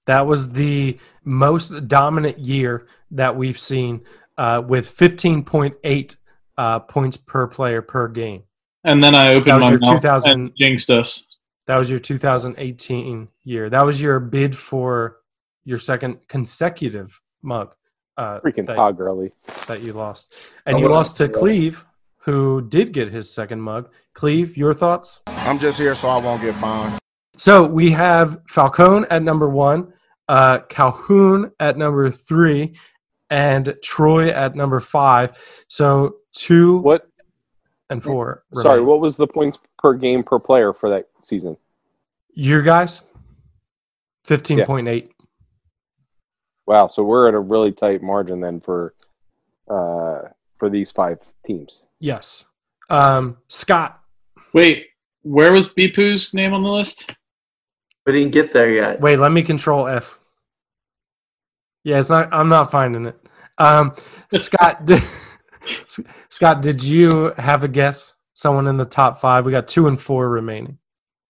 [0.06, 4.00] That was the most dominant year that we've seen
[4.38, 6.16] uh, with 15.8
[6.56, 8.42] uh, points per player per game.
[8.84, 11.36] And then I opened my mouth 2000 and jinxed us.
[11.66, 13.68] That was your 2018 year.
[13.68, 15.18] That was your bid for
[15.64, 17.74] your second consecutive mug.
[18.18, 19.30] Uh, Freaking that, Todd Gurley.
[19.68, 20.96] that you lost, and Oh, you wow.
[20.96, 21.86] lost to Cleve,
[22.18, 23.88] who did get his second mug.
[24.12, 25.20] Cleve, your thoughts?
[25.28, 26.98] I'm just here so I won't get fined.
[27.36, 29.92] So we have Falcone at number one,
[30.28, 32.74] uh, Calhoun at number three,
[33.30, 35.38] and Troy at number five.
[35.68, 37.06] So two What?
[37.90, 38.42] and four.
[38.52, 38.88] Sorry, remain.
[38.88, 41.56] what was the points per game per player for that season?
[42.34, 43.02] Your guys?
[44.26, 45.10] 15.8.
[46.68, 48.94] Wow, so we're at a really tight margin then for
[49.68, 50.28] uh,
[50.58, 51.88] for these five teams.
[51.98, 52.44] Yes.
[52.90, 54.00] Um, Scott,
[54.52, 54.86] Wait,
[55.22, 57.14] where was Bipu's name on the list?
[58.06, 59.00] We didn't get there yet.
[59.00, 60.18] wait, let me control F.
[61.84, 63.16] Yeah, it's not, I'm not finding it.
[63.58, 63.94] Um,
[64.32, 65.02] Scott, did,
[66.28, 68.14] Scott, did you have a guess?
[68.34, 69.44] Someone in the top five?
[69.44, 70.78] We got two and four remaining.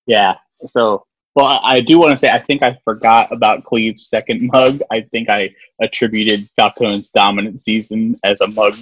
[0.07, 0.35] Yeah.
[0.69, 1.07] So,
[1.39, 4.81] well, I, do want to say I think I forgot about Cleve's second mug.
[4.91, 8.75] I think I attributed Falcone's dominant season as a mug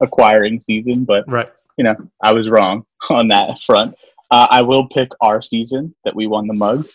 [0.00, 1.48] acquiring season, but Right.
[1.78, 3.94] you know I was wrong on that front.
[4.30, 6.86] Uh, I will pick our season that we won the mug.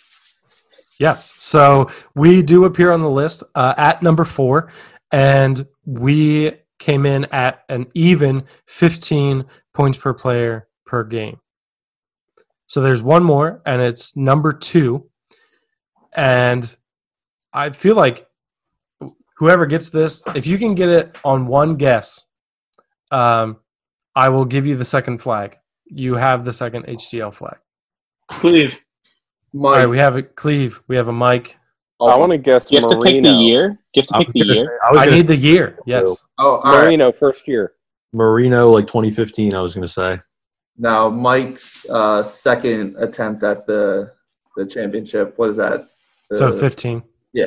[1.00, 1.36] Yes.
[1.40, 4.72] So we do appear on the list uh, at number four,
[5.12, 11.40] and we came in at an even 15 points per player per game.
[12.72, 15.10] So there's one more, and it's number two.
[16.16, 16.74] And
[17.52, 18.30] I feel like
[19.36, 22.24] whoever gets this, if you can get it on one guess,
[23.12, 23.58] um,
[24.16, 25.58] I will give you the second flag.
[25.88, 27.58] You have the second HDL flag.
[28.30, 28.78] Cleve.
[29.54, 31.58] All Mike, right, we have a Cleve, we have a Mike.
[32.00, 33.80] I want to guess You have to pick the year.
[33.94, 34.56] You have to I pick the year.
[34.56, 35.78] say- I I need say the year.
[35.86, 36.04] Yes.
[36.38, 36.86] oh, all right.
[36.86, 37.74] Marino first year.
[38.14, 39.54] Marino, like 2015.
[39.54, 40.22] I was going to say.
[40.78, 44.14] Now Mike's uh, second attempt at the
[44.58, 45.38] the championship.
[45.38, 45.88] What is that?
[46.30, 47.04] The- So 15.
[47.34, 47.46] Yeah.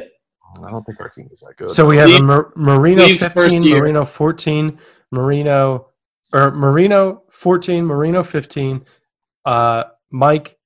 [0.62, 1.70] I don't think our team was that good.
[1.70, 3.68] So we have a Cleve- Mar- Marino Cleve's 15.
[3.70, 4.78] Marino 14,
[5.10, 5.88] Marino
[6.32, 8.84] or Marino 14, Marino 15,
[9.44, 10.56] uh, Mike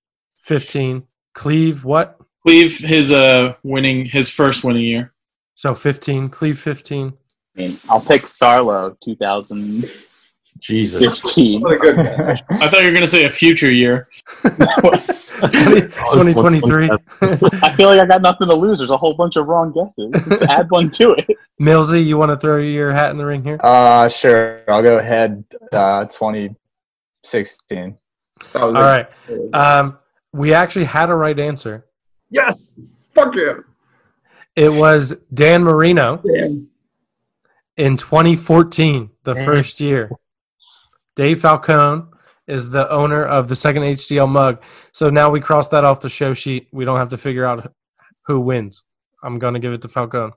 [0.42, 2.18] 15, Cleve what?
[2.42, 5.12] Cleve his uh winning his first winning year.
[5.54, 7.12] So 15, Cleve 15.
[7.56, 9.84] I mean, I'll pick Sarlo 2000.
[10.58, 11.20] Jesus.
[11.22, 11.60] 15.
[11.60, 12.40] What a good guy.
[12.50, 14.08] I thought you were going to say a future year.
[14.42, 16.90] 2023.
[17.62, 18.78] I feel like I got nothing to lose.
[18.78, 20.10] There's a whole bunch of wrong guesses.
[20.28, 21.26] Just add one to it.
[21.60, 23.58] Millsy, you want to throw your hat in the ring here?
[23.62, 24.62] Uh, sure.
[24.68, 25.44] I'll go ahead.
[25.72, 27.96] Uh, 2016.
[28.52, 29.06] That was All a- right.
[29.54, 29.98] Um,
[30.32, 31.86] we actually had a right answer.
[32.30, 32.74] yes.
[33.14, 33.54] Fuck yeah.
[34.54, 36.68] It was Dan Marino Damn.
[37.76, 39.44] in 2014, the Man.
[39.46, 40.10] first year.
[41.18, 42.04] Dave Falcone
[42.46, 44.62] is the owner of the second HDL mug.
[44.92, 46.68] So now we cross that off the show sheet.
[46.72, 47.72] We don't have to figure out
[48.26, 48.84] who wins.
[49.24, 50.32] I'm going to give it to Falcone.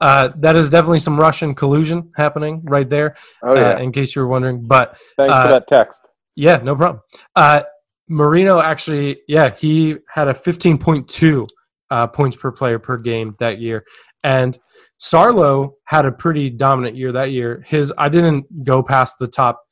[0.00, 3.74] Uh, that is definitely some Russian collusion happening right there, Oh yeah.
[3.74, 4.66] uh, in case you were wondering.
[4.66, 6.02] But Thanks uh, for that text.
[6.34, 7.00] Yeah, no problem.
[7.36, 7.62] Uh,
[8.08, 11.48] Marino actually, yeah, he had a 15.2
[11.90, 13.84] uh, points per player per game that year,
[14.24, 14.58] and
[15.00, 17.62] Sarlo had a pretty dominant year that year.
[17.68, 19.62] His, I didn't go past the top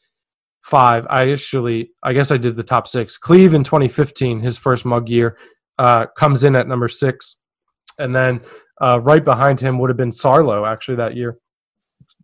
[0.66, 1.06] five.
[1.08, 3.16] I actually, I guess I did the top six.
[3.16, 5.38] Cleve in 2015, his first mug year,
[5.78, 7.36] uh, comes in at number six,
[8.00, 8.40] and then
[8.82, 11.38] uh, right behind him would have been Sarlo actually that year,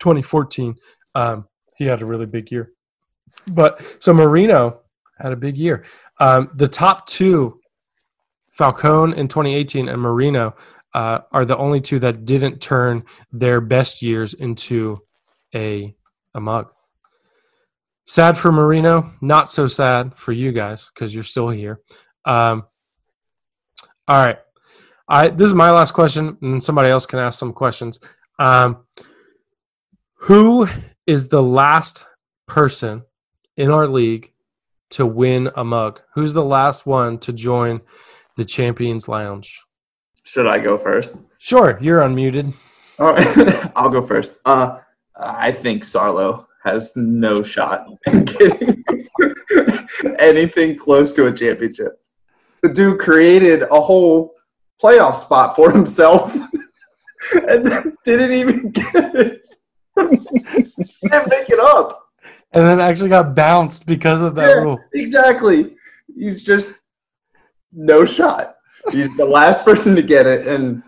[0.01, 0.75] 2014.
[1.15, 2.73] Um, he had a really big year.
[3.55, 4.81] But so Marino
[5.19, 5.85] had a big year.
[6.19, 7.61] Um, the top two,
[8.51, 10.57] Falcone in 2018 and Marino,
[10.95, 14.99] uh, are the only two that didn't turn their best years into
[15.55, 15.95] a
[16.35, 16.73] a mug.
[18.07, 21.81] Sad for Marino, not so sad for you guys because you're still here.
[22.25, 22.65] Um,
[24.09, 24.39] all right,
[25.09, 28.01] I this is my last question, and somebody else can ask some questions.
[28.39, 28.85] Um,
[30.15, 30.69] who
[31.07, 32.07] is the last
[32.47, 33.03] person
[33.57, 34.33] in our league
[34.91, 36.01] to win a mug?
[36.15, 37.81] Who's the last one to join
[38.37, 39.61] the Champions Lounge?
[40.25, 41.17] Should I go first?
[41.39, 42.55] Sure, you're unmuted.
[42.99, 43.73] All right.
[43.77, 44.39] I'll go first.
[44.45, 44.79] Uh,
[45.17, 48.85] I think Sarlo has no shot in getting
[50.19, 52.01] anything close to a championship.
[52.63, 54.35] The dude created a whole
[54.83, 56.35] playoff spot for himself
[57.49, 59.47] and didn't even get it.
[59.97, 62.07] Didn't make it up.
[62.53, 64.63] And then actually got bounced because of that Yeah.
[64.63, 64.79] rule.
[64.95, 65.77] Exactly.
[66.17, 66.81] He's just
[67.73, 68.57] no shot.
[68.91, 70.83] He's the last person to get it, and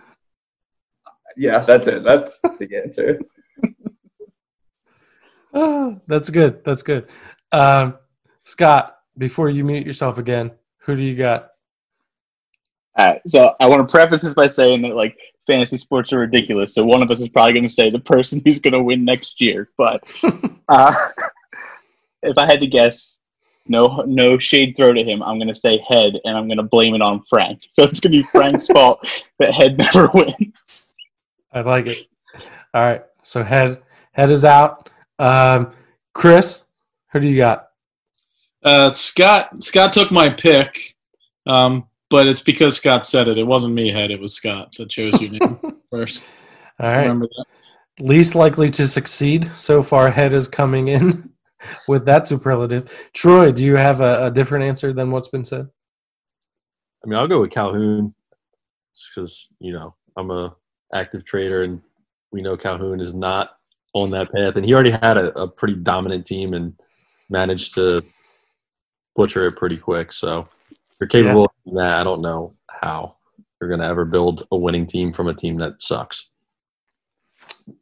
[1.37, 2.03] yeah, that's it.
[2.03, 3.21] That's the answer.
[6.07, 6.65] That's good.
[6.65, 7.07] That's good.
[7.53, 7.99] Um,
[8.45, 11.51] Scott, before you mute yourself again, who do you got?
[12.97, 16.21] All right, so I want to preface this by saying that like fantasy sports are
[16.21, 16.75] ridiculous.
[16.75, 19.05] So one of us is probably going to say the person who's going to win
[19.05, 19.71] next year.
[19.77, 20.03] But
[20.69, 20.95] uh,
[22.23, 23.21] if I had to guess,
[23.67, 25.23] no no shade throw to him.
[25.23, 27.63] I'm going to say head, and I'm going to blame it on Frank.
[27.71, 30.93] So it's going to be Frank's fault that head never wins.
[31.53, 32.07] I like it.
[32.75, 33.03] All right.
[33.23, 34.91] So head head is out.
[35.19, 35.73] Um,
[36.15, 36.65] Chris,
[37.13, 37.69] who do you got?
[38.65, 40.97] Uh, Scott Scott took my pick,
[41.47, 43.39] um, but it's because Scott said it.
[43.39, 44.11] It wasn't me, head.
[44.11, 45.59] It was Scott that chose your name
[45.91, 46.25] first.
[46.81, 47.03] All right.
[47.03, 47.45] Remember that.
[48.05, 50.11] Least likely to succeed so far.
[50.11, 51.31] Head is coming in
[51.89, 52.91] with that superlative.
[53.13, 55.69] Troy, do you have a, a different answer than what's been said?
[57.05, 58.15] I mean, I'll go with Calhoun
[59.15, 60.57] because you know I'm a
[60.93, 61.83] active trader, and
[62.33, 63.51] we know Calhoun is not
[63.95, 66.75] on that path, and he already had a, a pretty dominant team and
[67.31, 68.05] managed to
[69.17, 70.13] butcher it pretty quick.
[70.13, 70.47] So
[71.01, 71.97] you're capable of that.
[72.01, 73.17] I don't know how
[73.61, 76.31] you're going to ever build a winning team from a team that sucks.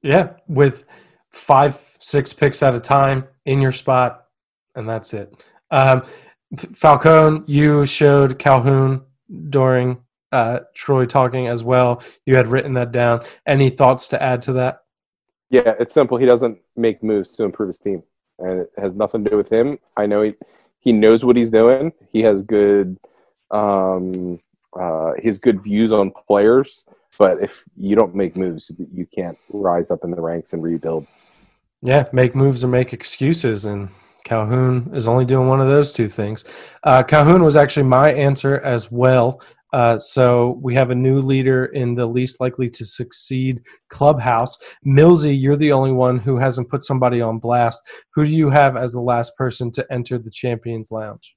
[0.03, 0.85] Yeah, with
[1.33, 4.27] five, six picks at a time in your spot,
[4.75, 5.45] and that's it.
[5.71, 6.03] Um,
[6.75, 9.03] Falcone, you showed Calhoun
[9.49, 9.99] during
[10.31, 12.03] uh, Troy talking as well.
[12.27, 13.23] You had written that down.
[13.47, 14.82] Any thoughts to add to that?
[15.53, 16.17] Yeah, it's simple.
[16.17, 18.03] He doesn't make moves to improve his team,
[18.39, 19.79] and it has nothing to do with him.
[19.99, 20.33] I know he
[20.81, 21.93] he knows what he's doing.
[22.11, 22.97] He has good
[23.51, 24.41] um,
[24.73, 26.89] uh, has good views on players,
[27.19, 31.07] but if you don't make moves, you can't rise up in the ranks and rebuild.
[31.83, 33.91] Yeah, make moves or make excuses, and
[34.25, 36.47] Calhoun is only doing one of those two things.
[36.83, 39.43] Uh, Calhoun was actually my answer as well.
[39.73, 44.59] Uh, so we have a new leader in the least likely to succeed clubhouse.
[44.87, 47.81] Millsy, you're the only one who hasn't put somebody on blast.
[48.15, 51.37] Who do you have as the last person to enter the Champions Lounge?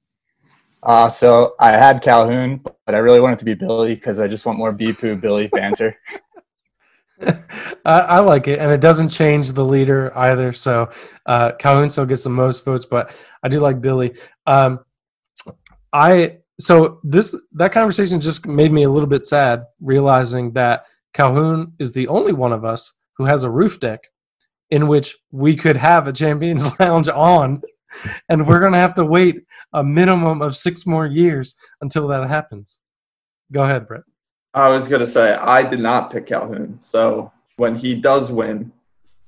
[0.82, 4.28] Uh, so I had Calhoun, but I really want it to be Billy because I
[4.28, 5.96] just want more Beepoo Billy banter.
[7.20, 10.52] I, I like it, and it doesn't change the leader either.
[10.52, 10.90] So
[11.24, 13.10] uh, Calhoun still gets the most votes, but
[13.42, 14.14] I do like Billy.
[14.46, 14.80] Um,
[15.92, 21.72] I so this that conversation just made me a little bit sad, realizing that Calhoun
[21.78, 24.04] is the only one of us who has a roof deck,
[24.70, 27.62] in which we could have a Champions Lounge on,
[28.28, 32.80] and we're gonna have to wait a minimum of six more years until that happens.
[33.52, 34.02] Go ahead, Brett.
[34.54, 38.72] I was gonna say I did not pick Calhoun, so when he does win,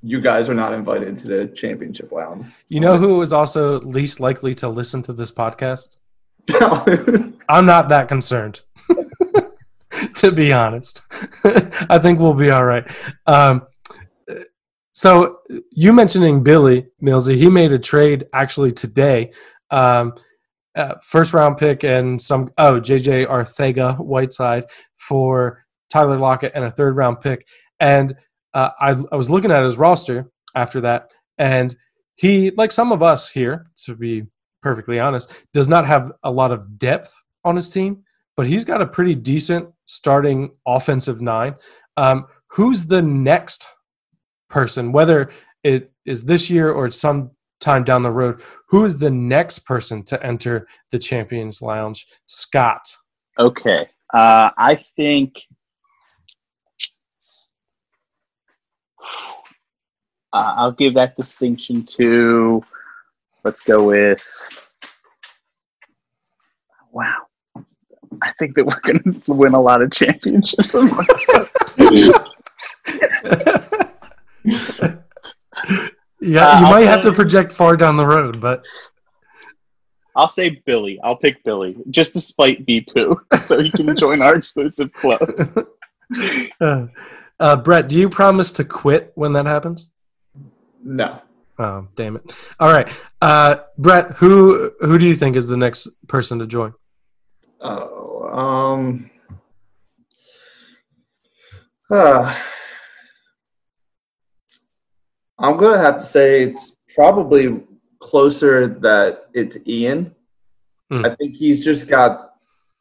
[0.02, 2.50] you guys are not invited to the championship round.
[2.68, 5.96] You know who is also least likely to listen to this podcast?
[7.48, 8.60] I'm not that concerned,
[10.16, 11.02] to be honest.
[11.90, 12.90] I think we'll be all right.
[13.26, 13.66] Um,
[14.92, 15.38] so
[15.70, 19.32] you mentioning Billy Millsy, he made a trade actually today.
[19.70, 20.14] Um,
[20.74, 24.64] uh, first round pick and some oh JJ Arcega-Whiteside
[24.96, 27.46] for Tyler Lockett and a third round pick.
[27.80, 28.16] And
[28.54, 31.76] uh, I, I was looking at his roster after that, and
[32.16, 34.24] he, like some of us here, to be
[34.62, 38.02] perfectly honest, does not have a lot of depth on his team,
[38.36, 41.54] but he's got a pretty decent starting offensive nine.
[41.96, 43.66] Um, who's the next
[44.48, 45.30] person, whether
[45.64, 47.30] it is this year or some
[47.60, 52.06] time down the road, who is the next person to enter the Champions Lounge?
[52.26, 52.96] Scott.
[53.38, 53.88] Okay.
[54.14, 55.42] Uh, I think
[60.32, 62.64] uh, I'll give that distinction to.
[63.48, 64.22] Let's go with.
[66.92, 67.14] Wow.
[68.20, 70.74] I think that we're going to win a lot of championships.
[76.20, 78.66] Yeah, Uh, you I'll might have to project far down the road, but
[80.14, 81.00] I'll say Billy.
[81.02, 85.22] I'll pick Billy just to spite B Poo, so he can join our exclusive club.
[86.60, 86.86] uh,
[87.40, 89.88] uh, Brett, do you promise to quit when that happens?
[90.84, 91.22] no.
[91.58, 92.32] Oh, damn it!
[92.60, 92.88] All right,
[93.20, 96.72] uh, Brett, who who do you think is the next person to join?
[97.60, 99.10] Oh, um.
[101.90, 102.32] uh,
[105.40, 107.60] I'm gonna have to say it's probably
[107.98, 110.14] closer that it's Ian.
[110.90, 111.04] Hmm.
[111.04, 112.34] I think he's just got.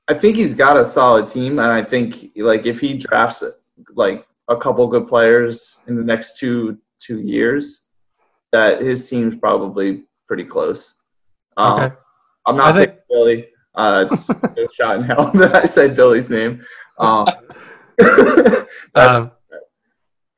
[0.08, 3.44] I think he's got a solid team, and I think like if he drafts
[3.96, 7.87] like a couple good players in the next two two years,
[8.52, 10.96] that his team's probably pretty close.
[11.58, 11.96] Um, Okay.
[12.46, 13.48] I'm not I think- picking Billy.
[13.76, 16.62] Uh, it's no shot in hell that I said Billy's name.
[16.98, 17.28] Um,
[18.96, 19.32] Um,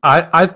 [0.03, 0.49] I, I,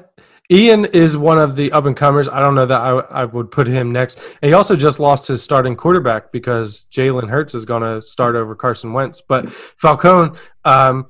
[0.51, 2.27] Ian is one of the up and comers.
[2.27, 2.91] I don't know that I,
[3.21, 4.17] I would put him next.
[4.41, 8.35] And he also just lost his starting quarterback because Jalen Hurts is going to start
[8.35, 9.21] over Carson Wentz.
[9.21, 11.07] But Falcone, um,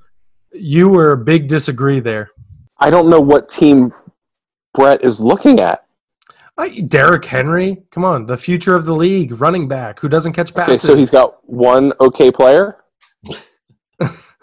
[0.51, 2.29] you were a big disagree there.
[2.77, 3.91] I don't know what team
[4.73, 5.82] Brett is looking at.
[6.57, 10.51] I, Derrick Henry, come on, the future of the league, running back who doesn't catch
[10.51, 10.81] Okay, passes.
[10.81, 12.77] so he's got one okay player.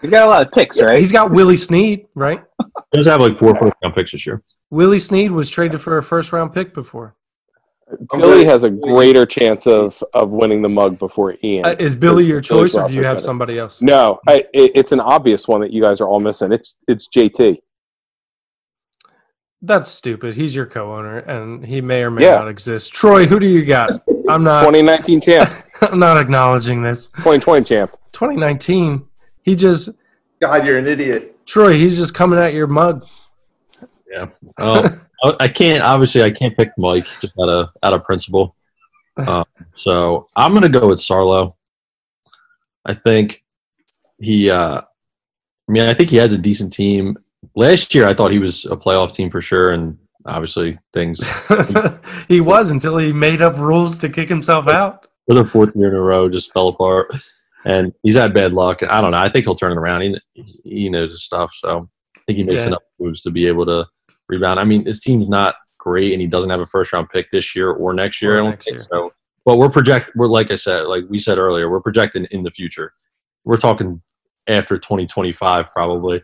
[0.01, 0.99] He's got a lot of picks, right?
[0.99, 2.43] he's got Willie Snead, right?
[2.91, 4.43] He does have like four first round picks this year.
[4.71, 7.17] Willie Snead was traded for a first round pick before.
[8.13, 8.47] Billy good.
[8.47, 11.67] has a greater chance of of winning the mug before Ian.
[11.67, 13.25] Uh, is Billy your Billy's choice, or do you have better.
[13.25, 13.83] somebody else?
[13.83, 16.51] No, I, it, it's an obvious one that you guys are all missing.
[16.53, 17.59] It's it's JT.
[19.63, 20.35] That's stupid.
[20.37, 22.37] He's your co-owner, and he may or may Yeah.
[22.37, 22.95] not exist.
[22.95, 23.91] Troy, who do you got?
[24.29, 24.61] I'm not.
[24.63, 25.51] 2019 champ,
[25.83, 27.09] I'm not acknowledging this.
[27.13, 27.91] 2020 champ.
[28.13, 29.07] 2019.
[29.43, 29.91] He just
[30.41, 31.37] God, you're an idiot.
[31.47, 31.75] Troy.
[31.75, 33.07] He's just coming at your mug.
[34.17, 34.27] Uh,
[35.23, 38.57] I- I can't obviously I can't pick Mike just out of out of principle.
[39.19, 39.45] Um,
[39.75, 41.55] so I'm gonna go with Sarlo.
[42.87, 43.45] I think
[44.19, 44.49] he.
[44.51, 47.19] Uh, I mean, I think he has a decent team.
[47.57, 51.21] Last year, I thought he was a playoff team for sure, and obviously things
[52.29, 55.07] he was until he made up rules to kick himself out.
[55.27, 57.09] for the fourth year in a row just fell apart.
[57.65, 58.83] And he's had bad luck.
[58.83, 59.19] I don't know.
[59.19, 60.03] I think he'll turn it around.
[60.35, 62.69] He he knows his stuff, so I think he makes Yeah.
[62.69, 63.87] enough moves to be able to
[64.29, 64.59] rebound.
[64.61, 67.55] I mean, his team's not great, and he doesn't have a first round pick this
[67.57, 68.37] year or next year.
[68.37, 68.87] Or I don't think year.
[68.91, 69.13] so.
[69.45, 70.11] But we're project.
[70.15, 72.93] We're like I said, like we said earlier, we're projecting in the future.
[73.45, 74.01] We're talking
[74.47, 76.23] after 2025 probably.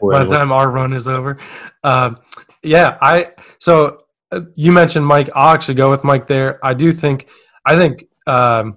[0.00, 1.38] By the time our run is over,
[1.84, 2.18] um,
[2.62, 2.98] yeah.
[3.00, 5.30] I so uh, you mentioned Mike.
[5.34, 6.64] I'll actually go with Mike there.
[6.64, 7.28] I do think.
[7.64, 8.76] I think um,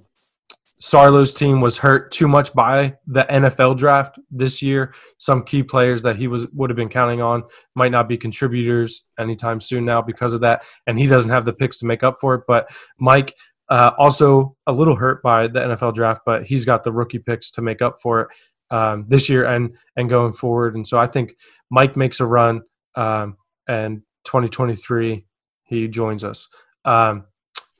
[0.81, 4.93] Sarlo's team was hurt too much by the NFL draft this year.
[5.17, 7.43] Some key players that he was would have been counting on
[7.75, 11.53] might not be contributors anytime soon now because of that, and he doesn't have the
[11.53, 12.43] picks to make up for it.
[12.47, 13.33] But Mike
[13.69, 17.49] uh, also a little hurt by the NFL draft, but he's got the rookie picks
[17.51, 18.27] to make up for it
[18.71, 20.75] um, this year and and going forward.
[20.75, 21.35] And so I think
[21.69, 22.61] Mike makes a run,
[22.95, 23.37] um,
[23.67, 25.25] and 2023
[25.65, 26.47] he joins us.
[26.85, 27.25] Um,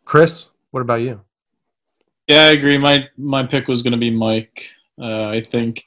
[0.05, 1.21] Chris, what about you?
[2.27, 2.77] Yeah, I agree.
[2.77, 4.69] My my pick was going to be Mike.
[4.99, 5.85] Uh, I think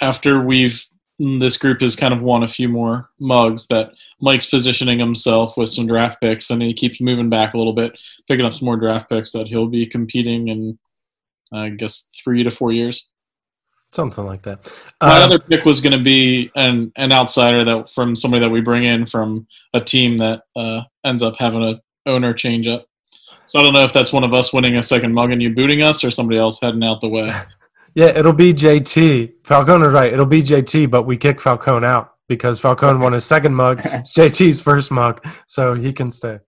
[0.00, 0.84] after we've
[1.20, 3.66] this group has kind of won a few more mugs.
[3.66, 7.74] That Mike's positioning himself with some draft picks, and he keeps moving back a little
[7.74, 7.92] bit,
[8.26, 10.78] picking up some more draft picks that he'll be competing in.
[11.52, 13.08] I guess three to four years.
[13.92, 14.70] Something like that.
[15.02, 18.50] My Um, other pick was going to be an an outsider that from somebody that
[18.50, 22.86] we bring in from a team that uh, ends up having a owner change up.
[23.46, 25.52] So I don't know if that's one of us winning a second mug and you
[25.52, 27.32] booting us, or somebody else heading out the way.
[27.94, 29.44] yeah, it'll be JT.
[29.44, 30.12] Falcone right.
[30.12, 33.80] It'll be JT, but we kick Falcone out because Falcone won his second mug.
[33.84, 36.38] It's JT's first mug, so he can stay.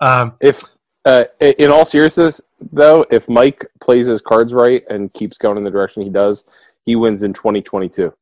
[0.00, 0.62] Um, If
[1.04, 2.40] uh, in all seriousness,
[2.72, 6.44] though, if Mike plays his cards right and keeps going in the direction he does,
[6.84, 8.12] he wins in 2022.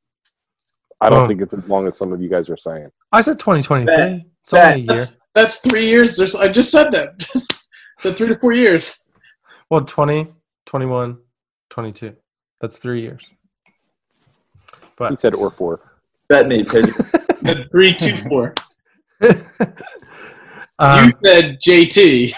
[1.00, 1.26] I don't Oh.
[1.26, 2.90] think it's as long as some of you guys are saying.
[3.10, 3.86] I said 2023.
[3.96, 4.20] Bet.
[4.42, 4.86] It's only a year.
[4.86, 6.16] That's that's three years.
[6.16, 7.24] There's, I just said that.
[7.98, 9.04] said three to four years.
[9.70, 10.28] Well, 20,
[10.66, 11.18] 21,
[11.70, 12.14] 22.
[12.60, 13.24] That's three years.
[14.96, 15.80] But He said or four.
[16.28, 16.92] Bet me, Pigeon.
[17.72, 18.54] Three two four.
[20.78, 22.34] um, you said JT.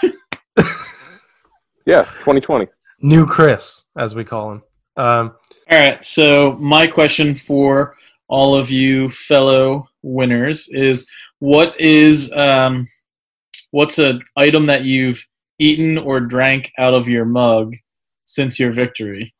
[1.85, 2.67] Yeah, 2020.
[3.01, 4.63] new Chris, as we call him.
[4.97, 5.35] Um,
[5.71, 6.03] All right.
[6.03, 7.95] So my question for
[8.27, 11.07] all of you fellow winners is:
[11.39, 12.87] What is um,
[13.71, 15.25] what's an item that you've
[15.59, 17.75] eaten or drank out of your mug
[18.25, 19.33] since your victory?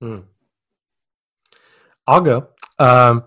[0.00, 0.20] Hmm.
[2.06, 2.48] I'll go.
[2.78, 3.24] Um,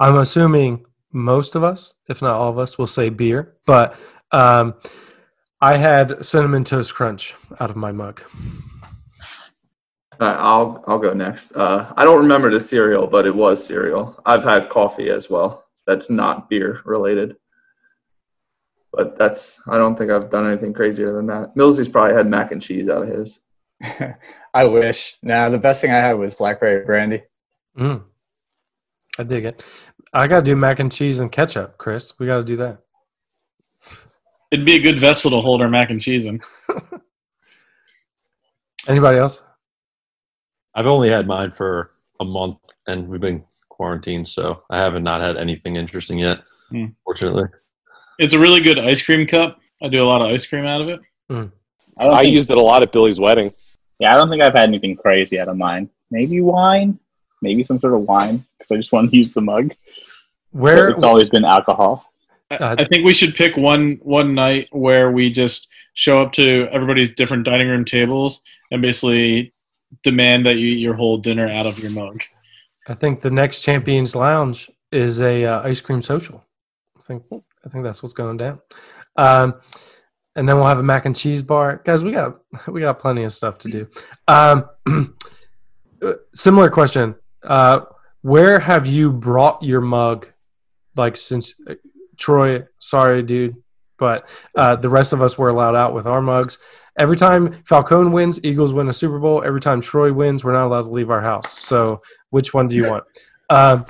[0.00, 3.96] I'm assuming most of us, if not all of us, will say beer, but
[4.32, 4.74] um,
[5.60, 8.22] I had cinnamon toast crunch out of my mug.
[10.20, 11.56] All right, I'll I'll go next.
[11.56, 14.18] Uh, I don't remember the cereal, but it was cereal.
[14.24, 15.66] I've had coffee as well.
[15.86, 17.36] That's not beer related.
[18.92, 21.54] But that's I don't think I've done anything crazier than that.
[21.54, 23.42] Millsy's probably had mac and cheese out of his.
[24.54, 25.18] I wish.
[25.22, 27.22] Nah, the best thing I had was blackberry brandy.
[27.76, 28.08] Mm.
[29.18, 29.62] I dig it.
[30.14, 32.18] I got to do mac and cheese and ketchup, Chris.
[32.18, 32.78] We got to do that.
[34.50, 36.40] It'd be a good vessel to hold our mac and cheese in.
[38.88, 39.40] Anybody else?
[40.76, 45.20] I've only had mine for a month, and we've been quarantined, so I haven't not
[45.22, 46.42] had anything interesting yet.
[46.70, 46.86] Hmm.
[47.04, 47.44] Fortunately,
[48.18, 49.58] It's a really good ice cream cup.
[49.82, 51.00] I do a lot of ice cream out of it.
[51.98, 53.52] I, I think, used it a lot at Billy's wedding.
[54.00, 55.88] yeah, I don't think I've had anything crazy out of mine.
[56.10, 56.98] Maybe wine,
[57.42, 59.68] maybe some sort of wine because I just want to use the mug.
[60.52, 60.88] But Where?
[60.88, 62.12] it's always been alcohol.
[62.50, 66.32] I, Uh, I think we should pick one one night where we just show up
[66.34, 69.50] to everybody's different dining room tables and basically
[70.02, 72.22] demand that you eat your whole dinner out of your mug.
[72.88, 76.44] I think the next Champions Lounge is a uh, ice cream social.
[76.98, 77.24] I think
[77.64, 78.60] I think that's what's going down.
[79.16, 79.54] Um,
[80.36, 82.04] and then we'll have a mac and cheese bar, guys.
[82.04, 83.88] We got we got plenty of stuff to do.
[84.28, 84.68] Um,
[86.02, 87.80] uh, similar question: uh,
[88.22, 90.26] Where have you brought your mug?
[90.94, 91.74] Like since uh,
[92.16, 93.56] Troy, sorry, dude,
[93.98, 96.58] but uh, the rest of us were allowed out with our mugs.
[96.98, 99.42] Every time Falcone wins, Eagles win a Super Bowl.
[99.44, 101.62] Every time Troy wins, we're not allowed to leave our house.
[101.62, 103.04] So, which one do you want?
[103.50, 103.84] Um,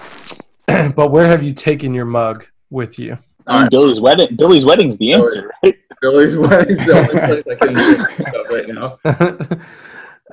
[0.95, 3.13] but where have you taken your mug with you?
[3.13, 3.71] I mean, Alright.
[3.71, 4.35] Billy's wedding.
[4.37, 5.77] Billy's wedding's the answer, right?
[6.03, 9.61] Billy's wedding's the only place I can think of right now.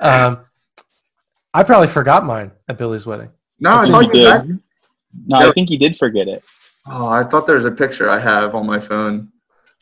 [0.00, 0.40] um,
[1.52, 3.30] I probably forgot mine at Billy's wedding.
[3.60, 4.46] No, I I think thought you you had.
[4.48, 4.58] did.
[5.28, 6.42] No, I think he did forget it.
[6.86, 9.30] Oh, I thought there was a picture I have on my phone.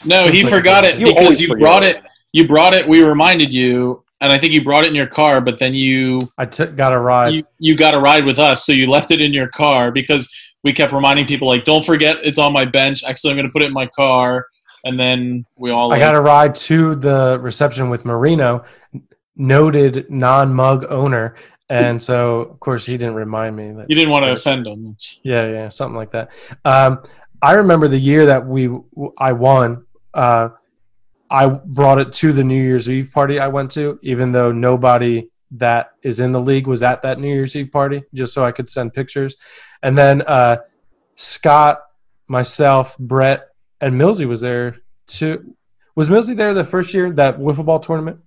[0.05, 1.97] No, he forgot it You because you brought it.
[1.97, 2.05] it.
[2.33, 2.87] You brought it.
[2.87, 5.41] We reminded you, and I think you brought it in your car.
[5.41, 7.35] But then you I took got a ride.
[7.35, 10.33] you, you got a ride with us, so you left it in your car because
[10.65, 13.53] we kept reminding people like, "Don't forget, it's on my bench." Actually, I'm going to
[13.53, 14.47] put it in my car,
[14.85, 15.93] and then we all.
[15.93, 18.65] I like, got a ride to the reception with Marino,
[19.37, 21.37] noted non-mug owner,
[21.69, 23.91] and so of course he didn't remind me that.
[23.91, 24.97] you didn't want to offend him.
[25.23, 26.31] Yeah, yeah, something like that.
[26.65, 27.03] Um,
[27.43, 28.71] I remember the year that we
[29.19, 29.85] I won.
[30.15, 30.51] Uh,
[31.33, 35.31] I brought it to the New Year's Eve party I went to, even though nobody
[35.53, 38.53] that is in the league was at that New Year's Eve party, just so I
[38.53, 39.37] could send pictures.
[39.83, 40.59] And then uh,
[41.17, 41.81] Scott,
[42.29, 43.49] myself, Brett,
[43.81, 44.77] and Millsy was there
[45.07, 45.57] too.
[45.95, 48.19] Was Millsy there the first year that wiffle ball tournament?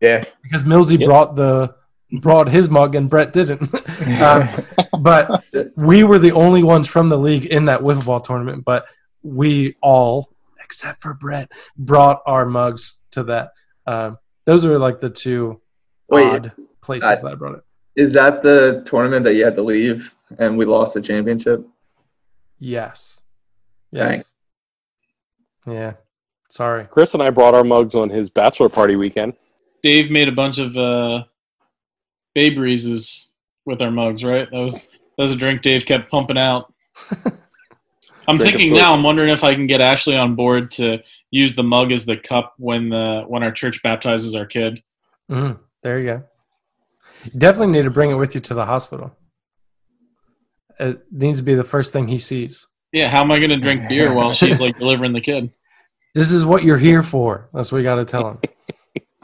[0.00, 0.22] Yeah.
[0.42, 1.06] Because Millsy Yep.
[1.08, 1.74] brought the
[2.20, 3.62] brought his mug and Brett didn't.
[4.22, 4.48] um,
[5.00, 5.42] but
[5.76, 8.64] we were the only ones from the league in that wiffle ball tournament.
[8.64, 8.86] But
[9.22, 10.30] we all,
[10.64, 13.50] except for Brett, brought our mugs to that.
[13.86, 15.60] Um, those are like the two
[16.08, 17.64] Wait, odd places I- that I brought it.
[17.96, 21.64] is that the tournament that you had to leave and we lost the championship?
[22.58, 23.20] Yes.
[23.92, 24.18] Dang.
[24.18, 24.32] Yes.
[25.66, 25.92] Yeah.
[26.50, 26.84] Sorry.
[26.86, 29.34] Chris and I brought our mugs on his bachelor party weekend.
[29.82, 31.24] Dave made a bunch of uh,
[32.34, 33.30] Babe Reese's
[33.66, 34.48] with our mugs, right?
[34.50, 36.72] That was that was a drink Dave kept pumping out.
[38.28, 38.94] I'm thinking now.
[38.94, 42.16] I'm wondering if I can get Ashley on board to use the mug as the
[42.16, 44.82] cup when the when our church baptizes our kid.
[45.30, 46.22] Mm, there you go.
[47.24, 49.16] You definitely need to bring it with you to the hospital.
[50.78, 52.66] It needs to be the first thing he sees.
[52.92, 55.50] Yeah, how am I going to drink beer while she's like delivering the kid?
[56.14, 57.48] This is what you're here for.
[57.52, 58.38] That's what we got to tell him.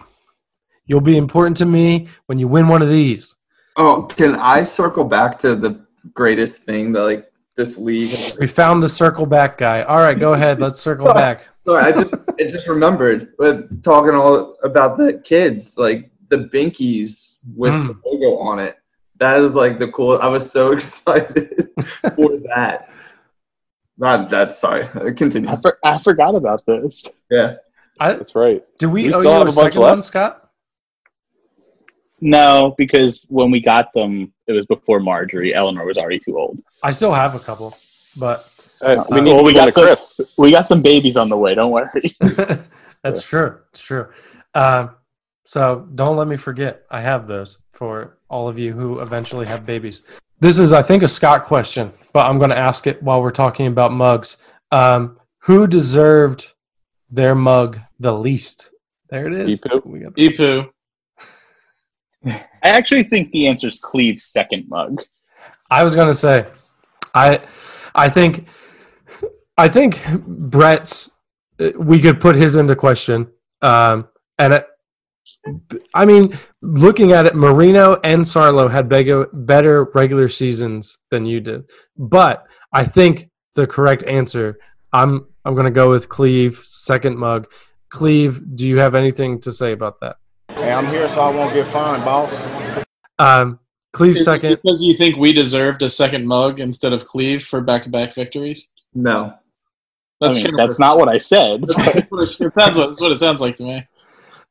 [0.86, 3.36] You'll be important to me when you win one of these.
[3.76, 8.16] Oh, can I circle back to the greatest thing that like this league?
[8.38, 9.82] We found the circle back guy.
[9.82, 10.60] All right, go ahead.
[10.60, 11.46] Let's circle back.
[11.66, 17.40] Sorry, I just I just remembered with talking all about the kids, like the binkies
[17.56, 18.00] with the Mm.
[18.04, 18.76] logo on it.
[19.18, 20.18] That is like the cool.
[20.22, 21.68] I was so excited
[22.16, 22.90] for that.
[23.98, 24.54] Not that.
[24.54, 24.86] Sorry.
[25.14, 25.50] Continue.
[25.50, 27.06] I, for, I forgot about this.
[27.30, 27.56] Yeah.
[27.98, 28.64] I, That's right.
[28.78, 29.92] do we, We owe still you have a a bunch second left?
[29.96, 30.39] one, Scott?
[32.20, 35.54] No, because when we got them, it was before Marjorie.
[35.54, 36.58] Eleanor was already too old.
[36.82, 37.74] I still have a couple,
[38.18, 38.46] but
[38.82, 40.16] Uh, we need well, to we got to Chris.
[40.16, 40.26] some.
[40.38, 41.54] We got some babies on the way.
[41.54, 41.88] Don't worry.
[43.02, 43.58] that's true.
[43.72, 44.06] It's true.
[44.54, 44.90] Um,
[45.44, 46.84] so don't let me forget.
[46.90, 50.04] I have those for all of you who eventually have babies.
[50.40, 53.30] This is, I think, a Scott question, but I'm going to ask it while we're
[53.30, 54.38] talking about mugs.
[54.72, 56.52] Um, who deserved
[57.10, 58.70] their mug the least?
[59.10, 59.60] There it is.
[59.60, 59.84] Deepu.
[59.86, 60.70] We got the- Ipu.
[62.26, 65.02] I actually think the answer is Cleve's second mug.
[65.70, 66.46] I was going to say,
[67.14, 67.40] I,
[67.94, 68.46] I think,
[69.56, 70.02] I think
[70.50, 71.10] Brett's.
[71.76, 73.28] We could put his into question,
[73.60, 74.08] um,
[74.38, 74.66] and it,
[75.94, 81.40] I mean, looking at it, Marino and Sarlo had bigger, better regular seasons than you
[81.40, 81.64] did.
[81.98, 84.58] But I think the correct answer,
[84.92, 87.50] I'm I'm going to go with Cleve second mug.
[87.90, 90.16] Cleve, do you have anything to say about that?
[90.60, 92.32] Hey, I'm here so I won't get fined, boss.
[93.18, 93.58] Um,
[93.92, 94.58] Cleve Is it second.
[94.62, 98.68] because you think we deserved a second mug instead of Cleve for back-to-back victories.
[98.94, 99.34] No.
[100.20, 101.64] That's I mean, kind that's not what I said.
[101.66, 103.86] it sounds what, that's what it sounds like to me.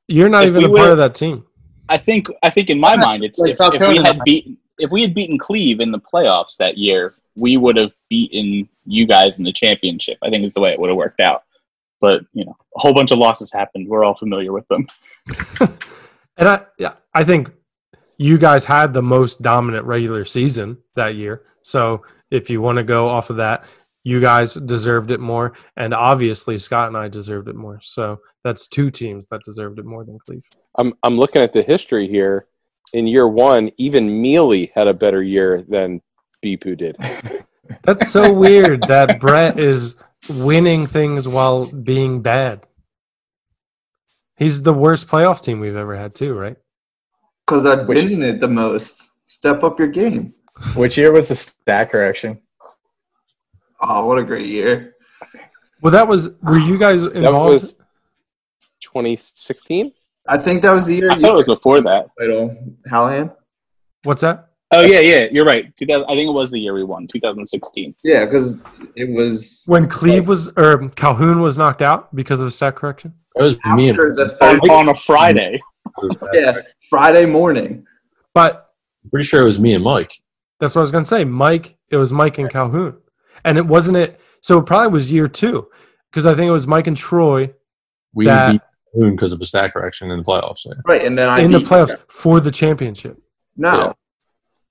[0.08, 1.46] You're not If even we a part win- of that team.
[1.90, 4.92] I think I think in my mind it's Like if, if we had beaten if
[4.92, 9.38] we had beaten Cleve in the playoffs that year, we would have beaten you guys
[9.40, 10.18] in the championship.
[10.24, 11.44] I think is the way it would have worked out.
[12.02, 13.88] But you know, a whole bunch of losses happened.
[13.88, 14.88] We're all familiar with them.
[16.40, 17.52] And I, yeah, I think
[18.18, 21.44] you guys had the most dominant regular season that year.
[21.64, 23.66] So if you want to go off of that,
[24.06, 27.80] you guys deserved it more, and obviously Scott and I deserved it more.
[27.84, 30.46] So that's two teams that deserved it more than Cleveland.
[30.78, 32.48] I'm I'm looking at the history here.
[32.94, 36.02] In year one, even Mealy had a better year than
[36.44, 36.96] Bipu did.
[37.84, 40.02] That's so weird that Brett is
[40.38, 42.66] winning things while being bad.
[44.40, 46.56] He's the worst playoff team we've ever had, too, right?
[47.46, 49.12] Because I've Which- been in it the most.
[49.26, 50.34] Step up your game.
[50.76, 52.42] Which year was the stat correction?
[53.82, 54.96] Oh, what a great year.
[55.82, 56.40] Well, that was.
[56.44, 57.54] Were you guys That involved?
[57.54, 57.76] was
[58.82, 59.92] 2016.
[60.28, 62.08] I think that was the year I thought it was before that.
[62.20, 62.58] title,
[62.92, 63.36] Hallahan.
[64.04, 64.49] What's that?
[64.72, 65.76] Oh yeah, yeah, you're right.
[65.78, 67.96] 2000, I think it was the year we won, 2016.
[68.04, 68.64] Yeah, because
[68.96, 73.14] it was When Cleve was or Calhoun was knocked out because of a stat correction.
[73.36, 74.70] That was me and after the On, third.
[74.70, 75.60] on a Friday.
[76.34, 76.56] Yeah,
[76.90, 77.86] Friday morning.
[78.36, 78.70] But
[79.04, 80.14] I'm pretty sure it was me and Mike.
[80.60, 81.24] That's what I was gonna say.
[81.24, 82.98] Mike, it was Mike and Calhoun,
[83.44, 84.20] and it wasn't it.
[84.42, 85.68] So it probably was year two
[86.12, 87.54] because I think it was Mike and Troy
[88.14, 88.62] We That- beat
[88.94, 90.66] Boone because of a stat correction in the playoffs.
[90.66, 90.74] Yeah.
[90.86, 93.18] Right, and then I in the beat- playoffs for the championship,
[93.58, 93.94] No, Yeah.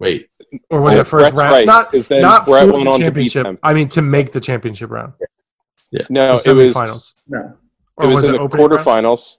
[0.01, 0.29] Wait,
[0.71, 1.53] or was Oh, it first Brett's round?
[1.53, 3.45] right, Not 'cause then not Brett for went the on to beat championship.
[3.45, 3.59] them.
[3.63, 5.13] I mean to make the championship round.
[6.11, 7.13] No, the it was semifinals.
[7.29, 7.53] no.
[7.97, 8.81] Or it was, in the opening round?
[8.85, 9.39] quarterfinals,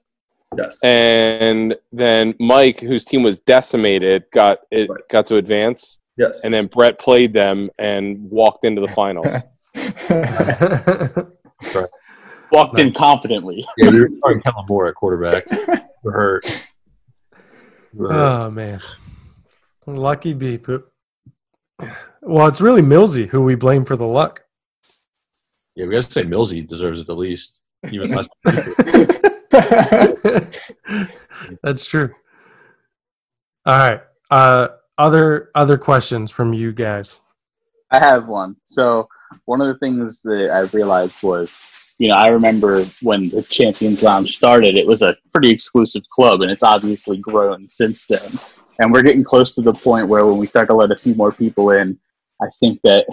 [0.58, 0.78] Yes.
[0.84, 5.00] and then Mike, whose team was decimated, got it Right.
[5.10, 6.44] got to advance, yes.
[6.44, 9.28] and then Brett played them and walked into the finals.
[12.52, 13.64] Walked in confidently.
[13.78, 15.46] yeah, we were starting Kellen Moore at quarterback.
[16.04, 16.66] We're hurt.
[17.94, 18.48] We're hurt.
[18.48, 18.80] oh man,
[19.96, 20.92] lucky B poop.
[22.22, 24.44] Well, it's really Millsy who we blame for the luck.
[25.76, 27.62] yeah, we got to say Millsy deserves it the least.
[27.92, 28.28] Even less.
[31.64, 32.14] That's true.
[33.66, 34.02] All right.
[34.30, 34.68] Uh,
[34.98, 37.22] other other questions from you guys.
[37.92, 38.58] I have one.
[38.66, 39.08] So
[39.46, 44.04] one of the things that I realized was, you know, I remember when the Champions
[44.04, 48.30] Lounge started, it was a pretty exclusive club, and it's obviously grown since then.
[48.80, 51.14] And we're getting close to the point where when we start to let a few
[51.16, 52.00] more people in,
[52.42, 53.06] I think that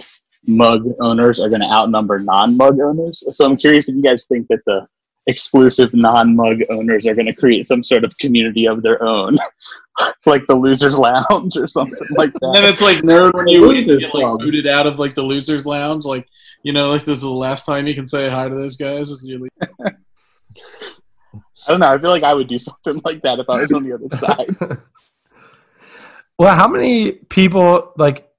[0.45, 3.23] mug owners are going to outnumber non-mug owners.
[3.35, 4.87] So I'm curious if you guys think that the
[5.27, 9.37] exclusive non-mug owners are going to create some sort of community of their own,
[10.25, 12.43] like the losers lounge or something like that.
[12.43, 15.21] And then it's like nerd when you Losers get like booted out of like the
[15.21, 16.05] losers lounge.
[16.05, 16.27] Like
[16.63, 19.09] you know, like this is the last time you can say hi to those guys.
[19.09, 19.51] Is your leave.
[21.67, 21.91] I don't know.
[21.91, 24.07] I feel like I would do something like that if I was on the other
[24.15, 24.55] side.
[26.39, 28.29] Well, how many people like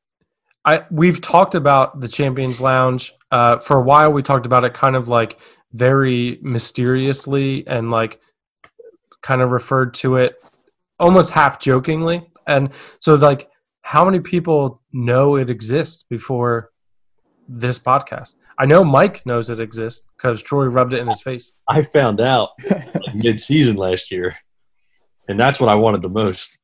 [0.64, 4.12] I we've talked about the Champions Lounge uh, for a while.
[4.12, 5.38] We talked about it kind of like
[5.72, 8.20] very mysteriously and like
[9.22, 10.42] kind of referred to it
[10.98, 12.28] almost half jokingly.
[12.46, 12.70] And
[13.00, 13.50] so, like,
[13.82, 16.70] how many people know it exists before
[17.48, 18.34] this podcast?
[18.58, 21.52] I know Mike knows it exists because Troy rubbed it in his face.
[21.68, 24.36] I found out like, mid-season last year,
[25.28, 26.58] and that's what I wanted the most.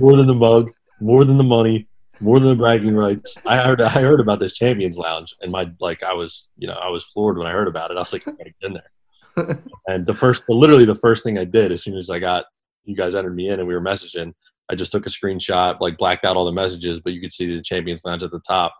[0.00, 1.86] more than the mug, more than the money,
[2.20, 3.36] more than the bragging rights.
[3.46, 6.74] I heard I heard about this Champions Lounge, and my like I was you know
[6.74, 7.96] I was floored when I heard about it.
[7.96, 9.62] I was like, I gotta get in there.
[9.86, 12.46] and the first, literally the first thing I did as soon as I got
[12.84, 14.32] you guys entered me in and we were messaging,
[14.70, 17.54] I just took a screenshot, like blacked out all the messages, but you could see
[17.54, 18.74] the Champions Lounge at the top.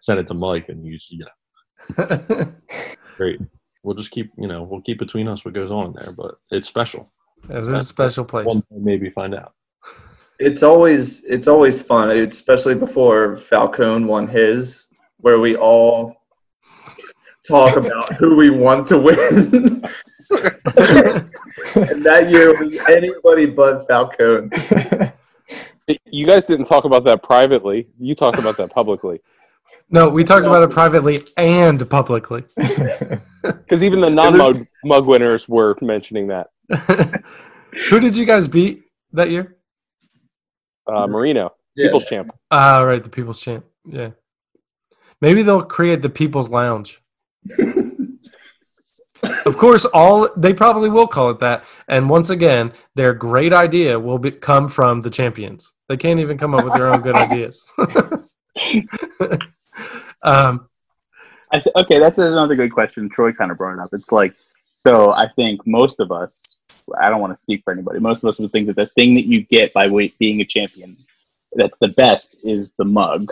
[0.00, 2.52] Sent it to Mike, and you, you know,
[3.16, 3.40] great.
[3.82, 6.34] We'll just keep, you know, we'll keep between us what goes on in there, but
[6.50, 7.10] it's special.
[7.48, 8.46] It is a special place.
[8.46, 9.52] One day maybe find out.
[10.38, 14.88] It's always it's always fun, especially before Falcone won his,
[15.18, 16.12] where we all
[17.46, 19.16] talk about who we want to win.
[21.76, 24.50] and that year was anybody but Falcone.
[26.10, 27.88] You guys didn't talk about that privately.
[28.00, 29.20] You talked about that publicly.
[29.90, 32.44] No, we talked about it privately and publicly.
[33.42, 36.46] Because even the non-mug mug winners were mentioning that.
[37.90, 39.56] Who did you guys beat that year?
[40.86, 41.86] Uh, Marino, Yeah.
[41.86, 42.30] People's Champ.
[42.50, 43.64] Ah, right, the People's Champ.
[43.86, 44.10] Yeah.
[45.20, 47.00] Maybe they'll create the People's Lounge.
[49.46, 51.64] of course, all they probably will call it that.
[51.88, 55.72] And once again, their great idea will be, come from the champions.
[55.88, 57.64] They can't even come up with their own good ideas.
[60.22, 60.60] um,
[61.52, 63.08] I th- okay, that's another good question.
[63.10, 63.90] Troy kind of brought it up.
[63.92, 64.34] It's like,
[64.84, 66.56] so I think most of us,
[67.00, 69.14] I don't want to speak for anybody, most of us would think that the thing
[69.14, 70.94] that you get by being a champion
[71.54, 73.24] that's the best is the mug.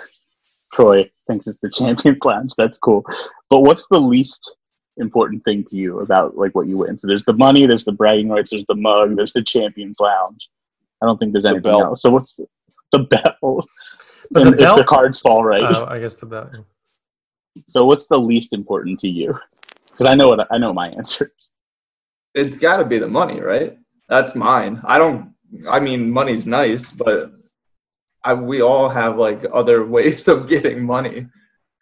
[0.73, 2.53] Troy thinks it's the Champions Lounge.
[2.57, 3.05] That's cool.
[3.51, 4.57] But what's the least
[4.97, 6.97] important thing to you about like what you win?
[6.97, 10.49] So there's the money, there's the bragging rights, there's the mug, there's the Champions Lounge.
[11.03, 11.83] I don't think there's anything belt.
[11.83, 12.01] else.
[12.01, 12.41] So what's
[12.93, 13.67] the bell?
[14.31, 15.63] But And the if the cards fall right.
[15.63, 16.57] oh, I guess the belt.
[17.69, 19.39] So what's the least important to you?
[19.93, 21.53] Because I know what I know my answer is.
[22.35, 23.77] It's got to be the money, right?
[24.09, 24.81] That's mine.
[24.85, 25.35] I don't.
[25.69, 27.33] I mean, money's nice, but
[28.25, 31.27] I we all have like other ways of getting money.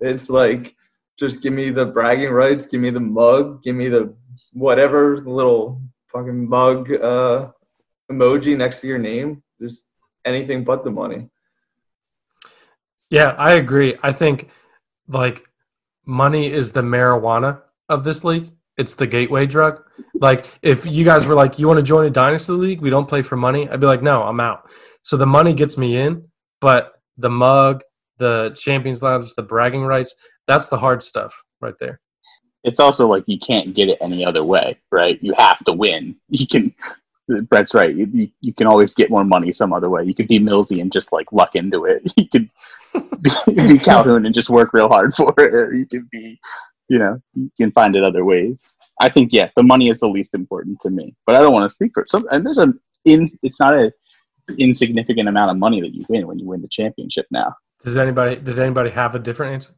[0.01, 0.75] It's like
[1.19, 4.15] just give me the bragging rights, give me the mug, give me the
[4.53, 7.51] whatever little fucking mug uh,
[8.11, 9.43] emoji next to your name.
[9.61, 9.89] Just
[10.25, 11.29] anything but the money.
[13.11, 13.97] Yeah, I agree.
[14.03, 14.49] I think
[15.09, 15.45] like
[16.07, 18.51] money is the marijuana of this league.
[18.79, 19.83] It's the gateway drug.
[20.15, 23.09] Like if you guys were like, you want to join a dynasty league, we don't
[23.09, 23.69] play for money.
[23.69, 24.71] I'd be like, no, I'm out.
[25.03, 26.25] So the money gets me in,
[26.61, 27.83] but the mug,
[28.19, 30.15] the champions lounge, the bragging rights,
[30.47, 32.01] that's the hard stuff right there.
[32.65, 35.19] It's also like you can't get it any other way, right?
[35.23, 36.17] You have to win.
[36.29, 36.75] You can.
[37.49, 37.95] Brett's right.
[37.95, 40.03] You, you, can always get more money some other way.
[40.03, 42.03] You could be Millsy and just like luck into it.
[42.17, 42.51] You could
[43.23, 43.31] be,
[43.69, 45.55] be Calhoun and just work real hard for it.
[45.55, 46.41] Or you could be,
[46.91, 48.75] you know, you can find it other ways.
[49.01, 51.15] I think yeah, the money is the least important to me.
[51.25, 52.27] But I don't want to speak for some.
[52.31, 52.75] And there's a
[53.05, 53.29] in.
[53.43, 53.93] It's not a
[54.59, 57.55] insignificant amount of money that you win when you win the championship now.
[57.85, 59.73] Does anybody did anybody have a different answer?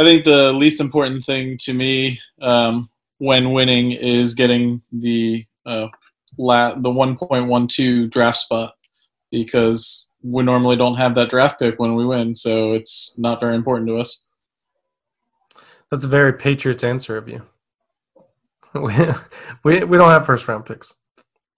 [0.00, 2.88] I think the least important thing to me um,
[3.18, 5.88] when winning is getting the uh,
[6.38, 8.74] la- the 1.12 draft spot
[9.30, 13.54] because we normally don't have that draft pick when we win, so it's not very
[13.54, 14.25] important to us.
[15.90, 17.42] That's a very Patriots answer of you.
[18.74, 18.92] We,
[19.64, 20.94] we, we don't have first round picks.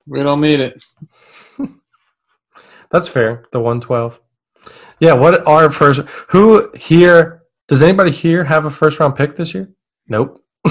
[0.07, 0.81] We don't need it.
[2.93, 3.47] That's fair.
[3.51, 4.21] The 112.
[5.01, 9.53] Yeah, what are first who here does anybody here have a first round pick this
[9.53, 9.69] year?
[10.07, 10.41] Nope.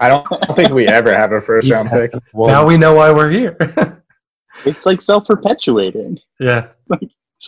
[0.00, 2.12] I don't think we ever have a first round pick.
[2.32, 3.56] Well, now we know why we're here.
[4.64, 6.18] It's like self perpetuating.
[6.40, 6.68] yeah.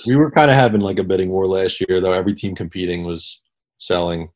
[0.06, 2.12] we were kind of having like a bidding war last year, though.
[2.12, 3.40] Every team competing was
[3.78, 4.28] selling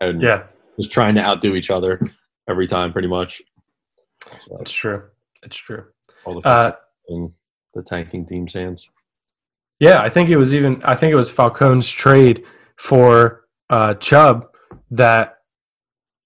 [0.00, 0.44] and Yeah,
[0.78, 2.00] just trying to outdo each other
[2.48, 3.42] every time, pretty much.
[4.40, 5.04] So, it's true.
[5.42, 5.84] It's true.
[6.24, 6.72] all the, Uh,
[7.08, 7.32] in
[7.74, 8.88] the tanking team's hands.
[9.78, 12.44] yeah, I think it was even I think it was Falcone's trade
[12.78, 14.48] for uh Chubb
[14.90, 15.38] that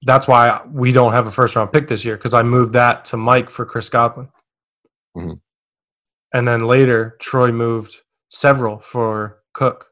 [0.06, 3.04] that's why we don't have a first round pick this year because I moved that
[3.06, 4.28] to Mike for Chris Godwin.
[5.16, 5.40] Mhm.
[6.32, 7.98] And then later, Troy moved
[8.30, 9.88] several for Cook.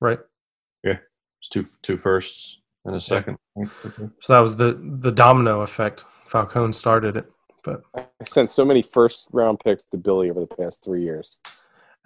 [0.00, 0.20] Right.
[1.44, 3.36] It's two two firsts and a second.
[4.20, 6.06] So that was the the domino effect.
[6.26, 7.30] Falcone started it,
[7.62, 11.38] but I sent so many first round picks to Billy over the past three years.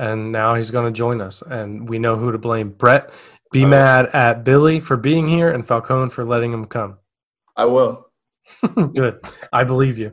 [0.00, 2.70] and now he's going to join us, and we know who to blame.
[2.70, 3.10] Brett,
[3.52, 6.98] be Uh, mad at Billy for being here and Falcone for letting him come.
[7.56, 8.06] I will.
[8.74, 9.20] Good,
[9.52, 10.12] I believe you.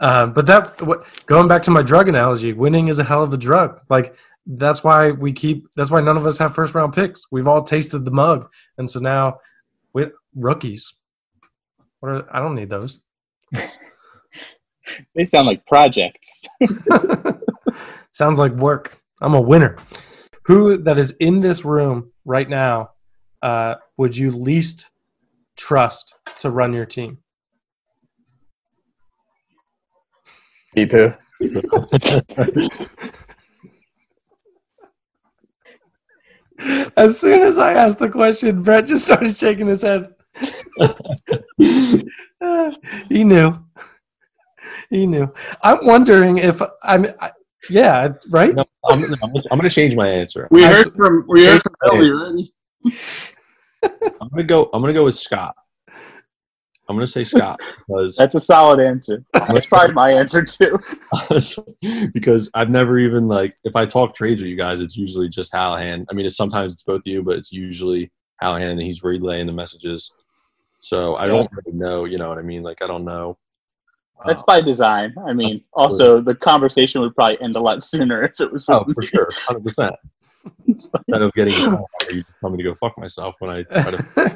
[0.00, 3.32] um, but that what, going back to my drug analogy, winning is a hell of
[3.32, 3.80] a drug.
[3.88, 4.16] Like
[4.46, 5.64] that's why we keep.
[5.76, 7.26] That's why none of us have first round picks.
[7.30, 9.38] We've all tasted the mug, and so now
[9.92, 10.94] with rookies.
[12.00, 13.00] What are, I don't need those.
[15.14, 16.42] They sound like projects.
[18.12, 18.98] Sounds like work.
[19.20, 19.76] I'm a winner.
[20.44, 22.90] Who that is in this room right now
[23.42, 24.88] uh, would you least
[25.56, 27.18] trust to run your team?
[30.76, 31.16] Beepoo.
[36.96, 40.14] As soon as I asked the question, Brett just started shaking his head.
[40.80, 40.94] Uh,
[43.08, 43.58] he knew.
[44.90, 45.32] He knew.
[45.62, 47.06] I'm wondering if I'm.
[47.20, 47.32] I,
[47.70, 48.54] yeah, right.
[48.54, 50.48] No, I'm, no, I'm, I'm going to change my answer.
[50.50, 52.52] We I- heard from we heard from Billy already.
[54.20, 54.70] I'm going to go.
[54.72, 55.54] I'm going to go with Scott.
[56.92, 59.24] I'm going to say Scott because That's a solid answer.
[59.32, 60.78] That's probably my answer too.
[62.12, 65.52] because I've never even like if I talk trades with you guys, it's usually just
[65.52, 66.04] Hallahan.
[66.10, 68.12] I mean, it's sometimes it's both of you, but it's usually
[68.42, 70.12] Hallahan, and he's relaying the messages.
[70.80, 72.04] So I don't really know.
[72.04, 72.62] You know what I mean?
[72.62, 73.38] Like I don't know.
[74.24, 75.14] That's by design.
[75.26, 78.66] I mean, also the conversation would probably end a lot sooner if it was.
[78.68, 79.06] oh, with for me.
[79.06, 79.94] sure, hundred percent.
[80.66, 83.96] Instead of getting you telling me to go fuck myself when I try to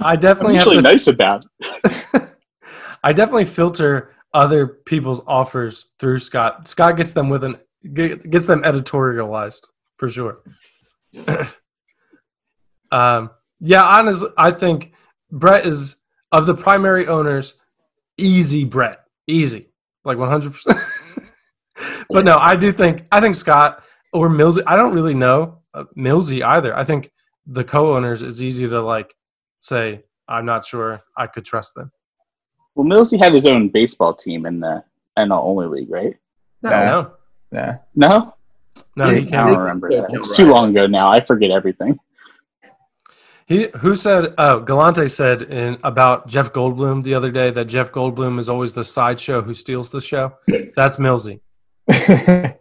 [0.00, 1.44] I I'm definitely have to nice about.
[3.04, 6.68] I definitely filter other people's offers through Scott.
[6.68, 7.58] Scott gets them with an
[7.92, 9.66] gets them editorialized
[9.96, 10.38] for sure.
[12.90, 13.30] um,
[13.60, 14.92] yeah, honestly, I think
[15.30, 15.96] Brett is
[16.32, 17.54] of the primary owners,
[18.16, 19.68] easy Brett, easy,
[20.04, 20.78] like one hundred percent.
[22.08, 23.82] But no, I do think I think Scott
[24.12, 24.62] or Millsy.
[24.66, 26.76] I don't really know uh, Millsy either.
[26.76, 27.10] I think
[27.46, 29.14] the co-owners it's easy to like
[29.64, 31.90] say I'm not sure I could trust them.
[32.74, 34.82] Well, Millsy had his own baseball team in the
[35.18, 36.16] NL only league, right?
[36.62, 36.70] No.
[36.70, 37.12] No,
[37.52, 37.78] Yeah.
[37.94, 38.32] No,
[38.96, 39.48] no, he can't.
[39.48, 40.06] don't remember that.
[40.12, 41.08] It's too long ago now.
[41.08, 41.98] I forget everything.
[43.46, 47.92] He who said oh Galante said in about Jeff Goldblum the other day that Jeff
[47.92, 50.32] Goldblum is always the sideshow who steals the show.
[50.74, 51.40] That's Millsy.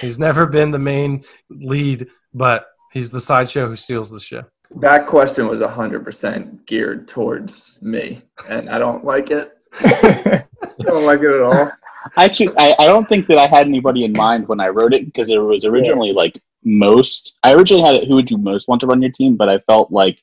[0.00, 4.44] He's never been the main lead, but he's the sideshow who steals the show.
[4.76, 9.56] That question was 100% geared towards me, and I don't like it.
[9.74, 10.44] I
[10.80, 11.70] don't like it at all.
[12.16, 14.92] I, Actually, I, I don't think that I had anybody in mind when I wrote
[14.92, 17.38] it because it was originally like most.
[17.42, 18.08] I originally had it.
[18.08, 19.36] Who would you most want to run your team?
[19.36, 20.20] But I felt like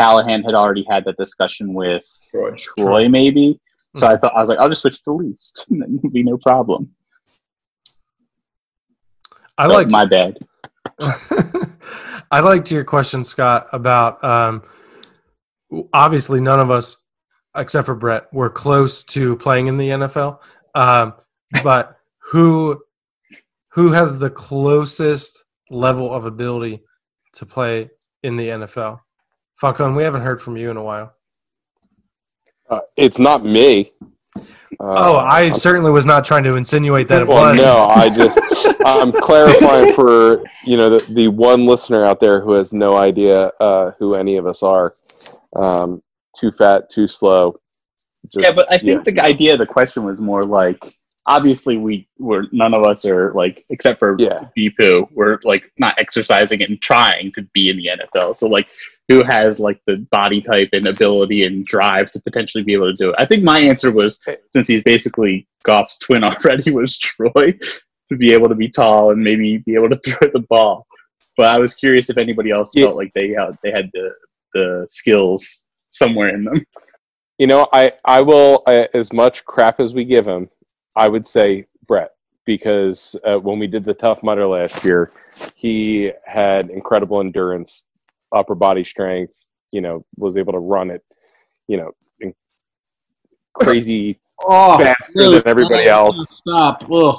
[0.00, 2.54] Hallahan had already had that discussion with Troy.
[2.54, 3.58] Troy, maybe.
[3.96, 4.14] So hmm.
[4.14, 6.90] I thought I was like, I'll just switch to least, and it'll be no problem.
[9.58, 10.38] I So like my bad.
[11.00, 14.62] I liked your question, Scott, about um,
[15.92, 16.96] obviously none of us,
[17.56, 20.38] except for Brett, were close to playing in the NFL.
[20.74, 21.14] Um,
[21.62, 21.96] but
[22.30, 22.82] who
[23.70, 26.82] who has the closest level of ability
[27.34, 27.90] to play
[28.22, 29.00] in the NFL?
[29.56, 31.14] Falcone, we haven't heard from you in a while.
[32.68, 33.90] Uh, it's not me.
[34.36, 37.62] Uh, oh, I certainly was not trying to insinuate that it well, was.
[37.62, 38.38] no, I just
[38.84, 43.50] I'm clarifying for you know the, the one listener out there who has no idea
[43.60, 44.92] uh, who any of us are.
[45.54, 46.02] Um,
[46.38, 47.54] too fat, too slow.
[48.22, 49.12] Just- yeah, but I think yeah.
[49.12, 50.94] the idea of the question was more like
[51.26, 54.48] obviously we were none of us are like except for Yeah.
[54.56, 58.36] Bipu, we're like not exercising and trying to be in the NFL.
[58.36, 58.68] So like
[59.08, 63.04] who has like the body type and ability and drive to potentially be able to
[63.04, 63.14] do it?
[63.18, 67.52] I think my answer was since he's basically Goff's twin already was Troy
[68.08, 70.86] to be able to be tall and maybe be able to throw the ball.
[71.36, 72.86] But I was curious if anybody else Yeah.
[72.86, 74.12] felt like they had they had the
[74.54, 76.64] the skills somewhere in them.
[77.38, 80.48] You know, I I will uh, as much crap as we give him.
[80.96, 82.08] I would say Brett
[82.46, 85.12] because uh, when we did the Tough Mudder last year,
[85.56, 87.84] he had incredible endurance,
[88.34, 89.32] upper body strength.
[89.72, 91.02] You know, was able to run it.
[91.68, 92.32] You know,
[93.54, 96.38] crazy Oh, faster no, than everybody else.
[96.38, 96.82] Stop.
[96.90, 97.18] Ugh.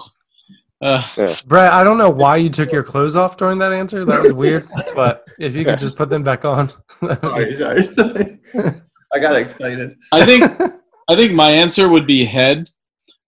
[0.80, 1.02] Uh,
[1.48, 4.06] Brett, I don't know why you took your clothes off during that answer.
[4.06, 4.70] That was weird.
[4.96, 6.70] but if you could just put them back on.
[7.02, 7.84] Sorry, sorry.
[7.84, 8.40] sorry.
[9.12, 9.98] I got excited.
[10.12, 10.44] I think
[11.10, 12.70] I think my answer would be head.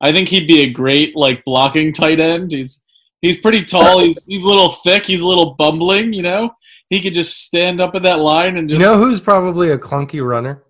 [0.02, 2.52] I think he'd be a great like blocking tight end.
[2.52, 2.84] He's
[3.22, 4.00] he's pretty tall.
[4.00, 5.06] He's he's a little thick.
[5.06, 6.14] He's a little bumbling.
[6.14, 6.52] You know,
[6.90, 8.80] he could just stand up in that line and just.
[8.80, 8.94] you just.
[8.94, 10.64] know who's probably a clunky runner?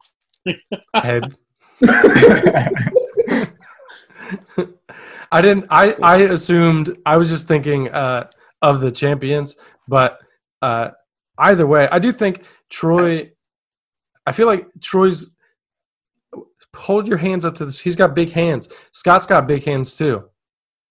[0.94, 1.36] Head.
[5.32, 5.68] I didn't.
[5.70, 6.98] I I assumed.
[7.06, 8.28] I was just thinking uh,
[8.62, 9.56] of the champions,
[9.88, 10.20] but
[10.62, 10.90] uh,
[11.38, 13.32] either way, I do think Troy.
[14.26, 15.38] I feel like Troy's.
[16.76, 17.80] Hold your hands up to this.
[17.80, 18.70] He's got big hands.
[18.92, 20.26] Scott's got big hands too.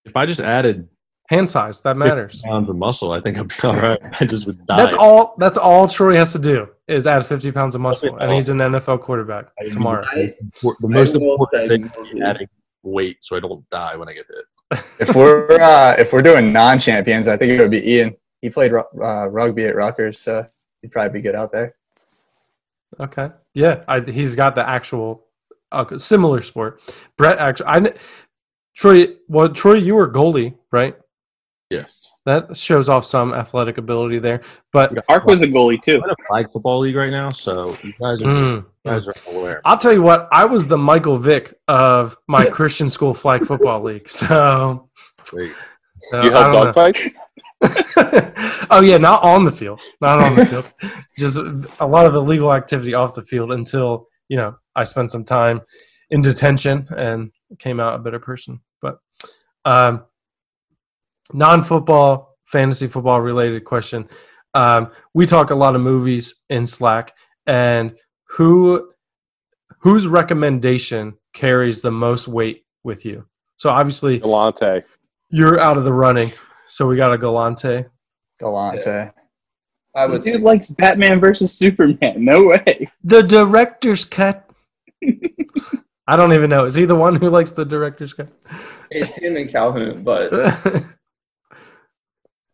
[0.05, 0.89] If I just added
[1.29, 2.41] Hand size that matters.
[2.43, 3.99] pounds of muscle, I think I'd be all right.
[4.21, 4.77] I just would die.
[4.79, 5.35] That's all.
[5.39, 8.59] That's all Troy has to do is add 50 pounds of muscle, and he's an
[8.59, 10.07] NFL quarterback I tomorrow.
[10.11, 12.49] I- The most I important thing is maybe- adding
[12.83, 14.85] weight so I don't die when I get hit.
[15.01, 18.15] if we're uh, if we're doing non-champions, I think it would be Ian.
[18.41, 20.43] He played uh, rugby at Rutgers, so
[20.81, 21.75] he'd probably be good out there.
[23.01, 23.29] Okay.
[23.55, 25.27] Yeah, I, he's got the actual
[25.73, 26.81] uh, similar sport.
[27.17, 27.95] Brett actually, I kn-
[28.75, 29.09] Troy.
[29.29, 30.97] Well, Troy, you were goalie, right?
[31.71, 32.13] Yes.
[32.25, 34.43] That shows off some athletic ability there.
[34.73, 35.97] But Mark was a goalie too.
[35.97, 39.09] I'm in a flag football league right now, so you guys are, mm, you guys
[39.09, 39.61] are aware.
[39.65, 43.83] I'll tell you what, I was the Michael Vick of my Christian school flag football
[43.83, 44.09] league.
[44.11, 44.89] So,
[45.33, 45.53] Wait,
[46.11, 46.97] so You I help don't
[48.71, 50.73] oh yeah, not on the field, not on the field.
[51.19, 55.25] Just a lot of illegal activity off the field until you know I spent some
[55.25, 55.61] time
[56.11, 58.61] in detention and came out a better person.
[58.81, 58.99] But
[59.65, 60.05] um,
[61.33, 64.09] non-football, fantasy football related question.
[64.55, 67.15] Um, we talk a lot of movies in Slack,
[67.47, 67.97] and
[68.31, 68.93] who
[69.81, 73.25] whose recommendation carries the most weight with you?
[73.57, 74.83] So obviously Galante.
[75.31, 76.33] you're out of the running,
[76.69, 77.85] so we got a Galante.
[78.41, 79.11] Galante.
[79.97, 82.23] I The would dude likes Batman versus Superman.
[82.23, 82.91] No way.
[83.05, 84.49] The director's cut.
[86.07, 86.65] I don't even know.
[86.65, 88.33] Is he the one who likes the director's cut?
[88.91, 90.31] it's him and Calhoun, but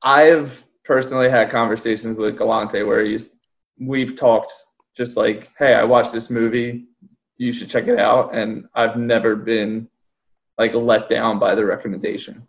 [0.05, 3.31] I've personally had conversations with Galante where he's
[3.81, 4.53] we've talked
[4.95, 6.85] just like, hey, I watched this movie,
[7.37, 9.89] you should check it out, and I've never been
[10.59, 12.47] like let down by the recommendation.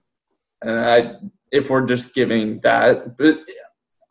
[0.61, 1.15] And I,
[1.51, 3.39] if we're just giving that, but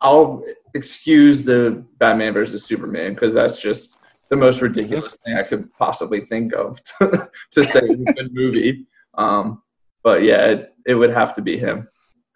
[0.00, 0.42] I'll
[0.74, 6.20] excuse the Batman versus Superman because that's just the most ridiculous thing I could possibly
[6.20, 8.86] think of to, to say good movie.
[9.14, 9.62] Um,
[10.02, 11.88] but yeah, it, it would have to be him.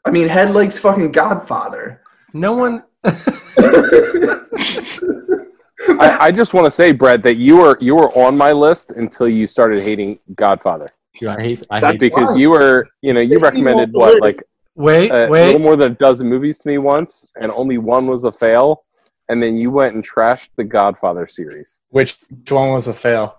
[0.09, 2.01] I mean, Head likes fucking Godfather.
[2.33, 2.83] no one.
[6.01, 8.91] I, I just want to say, Brett, that you were you were on my list
[8.93, 10.89] until you started hating Godfather.
[11.19, 11.65] dude, I hate.
[11.71, 12.01] I That's hate.
[12.01, 12.37] because why.
[12.37, 14.43] you were, you know, you recommended what, like
[14.75, 18.07] wait, a, a little more than a dozen movies to me once, and only one
[18.07, 18.85] was a fail.
[19.29, 21.83] And then you went and trashed the Godfather series.
[21.91, 22.17] Which
[22.49, 23.37] one was a fail?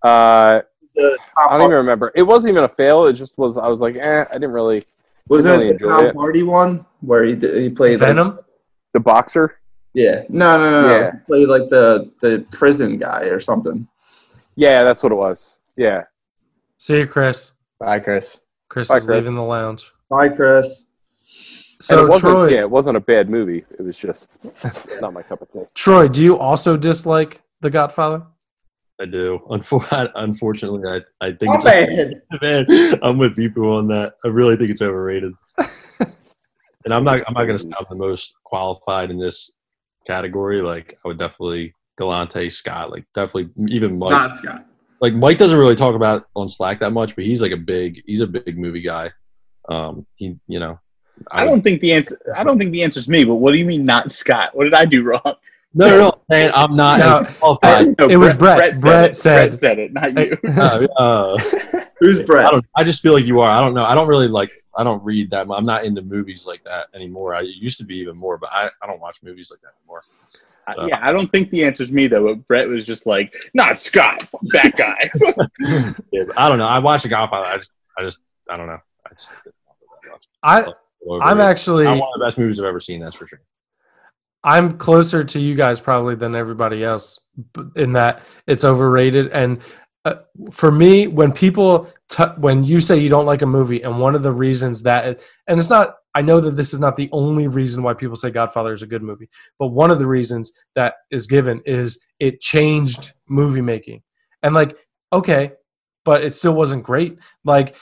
[0.00, 0.62] Uh,
[0.96, 2.12] I don't even remember.
[2.14, 3.06] It wasn't even a fail.
[3.06, 3.56] It just was.
[3.56, 4.84] I was like, eh, I didn't really.
[5.28, 6.16] Was really it the Tom it.
[6.16, 8.38] Hardy one where he he played like- Venom.
[8.92, 9.58] The boxer.
[9.92, 10.96] yeah, no, no, no, no.
[10.96, 11.10] Yeah.
[11.12, 13.88] He played like the the prison guy or something.
[14.56, 15.58] Yeah, that's what it was.
[15.76, 16.04] Yeah.
[16.78, 17.52] See you, Chris.
[17.80, 18.42] Bye, Chris.
[18.68, 19.16] Chris Bye, is Chris.
[19.16, 19.90] leaving the lounge.
[20.08, 20.90] Bye, Chris.
[21.20, 22.20] and So it.
[22.20, 23.58] Troy, Yeah, it wasn't a bad movie.
[23.58, 25.62] It was just not my cup of tea.
[25.74, 28.22] Troy, do you also dislike The Godfather?
[29.00, 29.40] I do.
[29.50, 32.22] Unfor- unfortunately, I, I think Oh, it's man.
[32.42, 32.98] man.
[33.02, 34.14] I'm with people on that.
[34.24, 35.32] I really think it's overrated.
[36.84, 37.20] and I'm not.
[37.26, 39.50] I'm not going to say I'm the most qualified in this
[40.06, 40.60] category.
[40.60, 44.10] Like I would definitely Galante, Scott, like definitely even Mike.
[44.12, 44.66] Not Scott.
[45.00, 48.02] like Mike doesn't really talk about on Slack that much, but he's like a big.
[48.06, 49.10] He's a big movie guy.
[49.68, 50.78] Um, he, you know,
[51.32, 52.18] I would- don't think the answer.
[52.36, 53.24] I don't think the answer's me.
[53.24, 54.54] But what do you mean not Scott?
[54.54, 55.34] What did I do wrong?
[55.74, 56.06] No, no, no.
[56.12, 57.94] I'm saying I'm not No, as qualified.
[57.98, 58.80] No, It was Brett.
[58.80, 59.16] Brett it.
[59.16, 60.38] said- Brett said it, not you.
[60.46, 61.38] Uh, uh,
[62.00, 62.66] Who's I don't.
[62.76, 63.50] I just feel like you are.
[63.50, 63.84] I don't know.
[63.84, 64.50] I don't really like.
[64.76, 65.46] I don't read that.
[65.46, 67.34] mu- I'm not into movies like that anymore.
[67.34, 70.02] I used to be even more, but I, I don't watch movies like that anymore.
[70.66, 72.34] I- yeah, I don't think the answer's me though.
[72.34, 75.10] But Brett was just like, not Scott, that guy.
[76.12, 76.66] Yeah, I don't know.
[76.66, 77.46] I watched The Godfather.
[77.46, 78.20] I just, I just,
[78.50, 78.78] I don't know.
[79.06, 79.54] I just, didn't
[80.14, 80.26] it.
[80.42, 80.74] I It's a
[81.06, 83.00] little I'm actually one of the best movies I've ever seen.
[83.00, 83.40] That's for sure.
[84.44, 87.18] I'm closer to you guys probably than everybody else
[87.76, 89.32] in that it's overrated.
[89.32, 89.60] And
[90.04, 90.16] uh,
[90.52, 94.14] for me, when people, t- when you say you don't like a movie, and one
[94.14, 97.08] of the reasons that, it, and it's not, I know that this is not the
[97.10, 100.52] only reason why people say Godfather is a good movie, but one of the reasons
[100.74, 104.02] that is given is it changed movie making.
[104.42, 104.76] And like,
[105.10, 105.52] okay,
[106.04, 107.18] but it still wasn't great.
[107.44, 107.76] Like,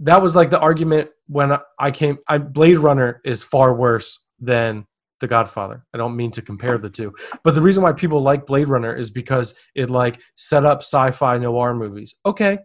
[0.00, 2.18] that was like the argument when I came.
[2.28, 4.86] I Blade Runner is far worse than
[5.20, 5.84] The Godfather.
[5.94, 8.94] I don't mean to compare the two, but the reason why people like Blade Runner
[8.94, 12.16] is because it like set up sci-fi noir movies.
[12.24, 12.58] Okay,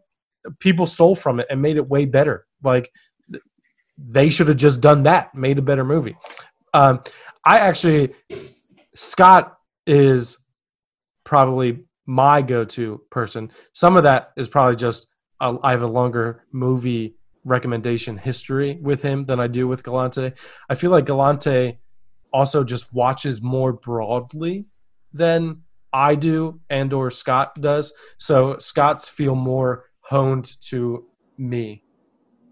[0.60, 2.46] people stole from it and made it way better.
[2.64, 2.92] Like
[3.98, 6.18] they should have just done that, made a better movie.
[6.74, 7.02] Um,
[7.46, 8.14] I actually,
[8.96, 10.38] Scott is
[11.24, 13.52] probably my go-to person.
[13.74, 15.08] Some of that is probably just
[15.40, 20.34] uh, I have a longer movie recommendation history with him than I do with Galante.
[20.70, 21.80] I feel like Galante
[22.34, 24.66] also just watches more broadly
[25.14, 25.62] than
[25.94, 27.94] I do and or Scott does.
[28.18, 31.06] So Scott's feel more honed to
[31.38, 31.84] me.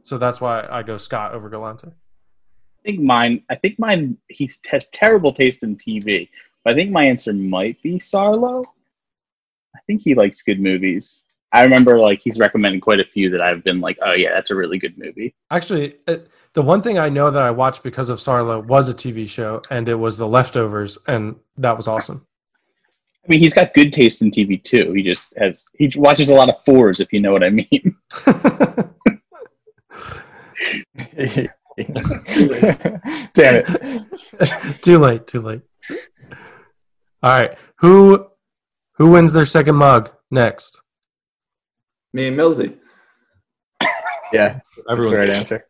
[0.04, 1.88] So that's why I go Scott over Galante.
[1.88, 3.44] I think mine.
[3.50, 4.18] I think mine.
[4.30, 6.30] He has terrible taste in TV.
[6.64, 8.64] But I think my answer might be Sarlo.
[9.76, 11.26] I think he likes good movies.
[11.52, 14.52] I remember like he's recommended quite a few that I've been like, oh yeah, that's
[14.52, 15.36] a really good movie.
[15.52, 15.96] Actually,
[16.54, 19.62] the one thing I know that I watched because of Sarla was a TV show,
[19.70, 22.26] and it was The Leftovers, and that was awesome.
[23.24, 24.94] I mean, he's got good taste in TV too.
[24.94, 27.96] He just has he watches a lot of fours, if you know what I mean.
[33.34, 34.04] Damn it.
[34.82, 35.62] too late, too late.
[37.22, 38.28] All right, who
[38.94, 40.82] who wins their second mug next?
[42.14, 42.78] Me and Millsy.
[44.34, 45.66] Yeah, that's the right answer.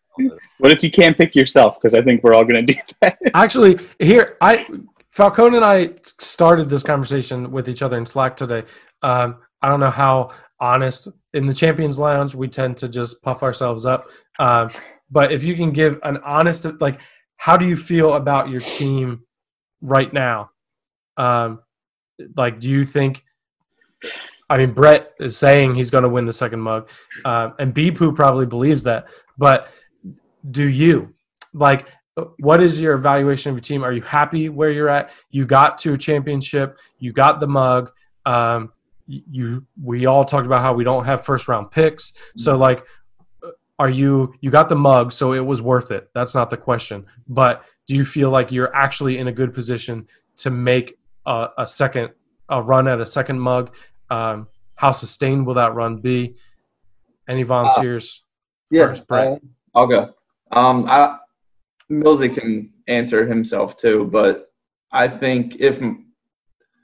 [0.59, 1.79] What if you can't pick yourself?
[1.79, 3.17] Because I think we're all going to do that.
[3.33, 4.67] Actually, here I
[5.11, 8.63] Falcone and I started this conversation with each other in Slack today.
[9.01, 13.43] Um, I don't know how honest in the Champions Lounge we tend to just puff
[13.43, 14.07] ourselves up,
[14.39, 14.69] um,
[15.11, 16.99] but if you can give an honest like,
[17.37, 19.23] how do you feel about your team
[19.81, 20.51] right now?
[21.17, 21.59] Um,
[22.35, 23.23] like, do you think?
[24.49, 26.89] I mean, Brett is saying he's going to win the second mug,
[27.25, 29.07] uh, and Beepoo probably believes that.
[29.37, 29.69] But
[30.49, 31.13] do you
[31.53, 31.87] like?
[32.17, 33.83] Uh, what is your evaluation of your team?
[33.83, 35.11] Are you happy where you're at?
[35.29, 36.77] You got to a championship.
[36.99, 37.91] You got the mug.
[38.25, 38.71] Um,
[39.07, 42.13] you we all talked about how we don't have first round picks.
[42.37, 42.61] So mm-hmm.
[42.61, 42.85] like,
[43.43, 45.11] uh, are you you got the mug?
[45.11, 46.09] So it was worth it.
[46.13, 47.05] That's not the question.
[47.27, 51.67] But do you feel like you're actually in a good position to make a, a
[51.67, 52.09] second
[52.49, 53.73] a run at a second mug?
[54.09, 56.35] Um, how sustained will that run be?
[57.27, 58.23] Any uh, volunteers?
[58.69, 59.27] Yeah, First, Brett.
[59.27, 59.39] I'll,
[59.75, 60.13] I'll go.
[60.51, 61.17] Um, I
[61.91, 64.51] Millsy can answer himself too, but
[64.91, 65.81] I think if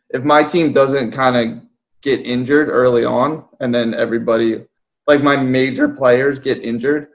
[0.09, 1.63] if my team doesn't kind of
[2.01, 4.63] get injured early on, and then everybody,
[5.07, 7.07] like my major players, get injured,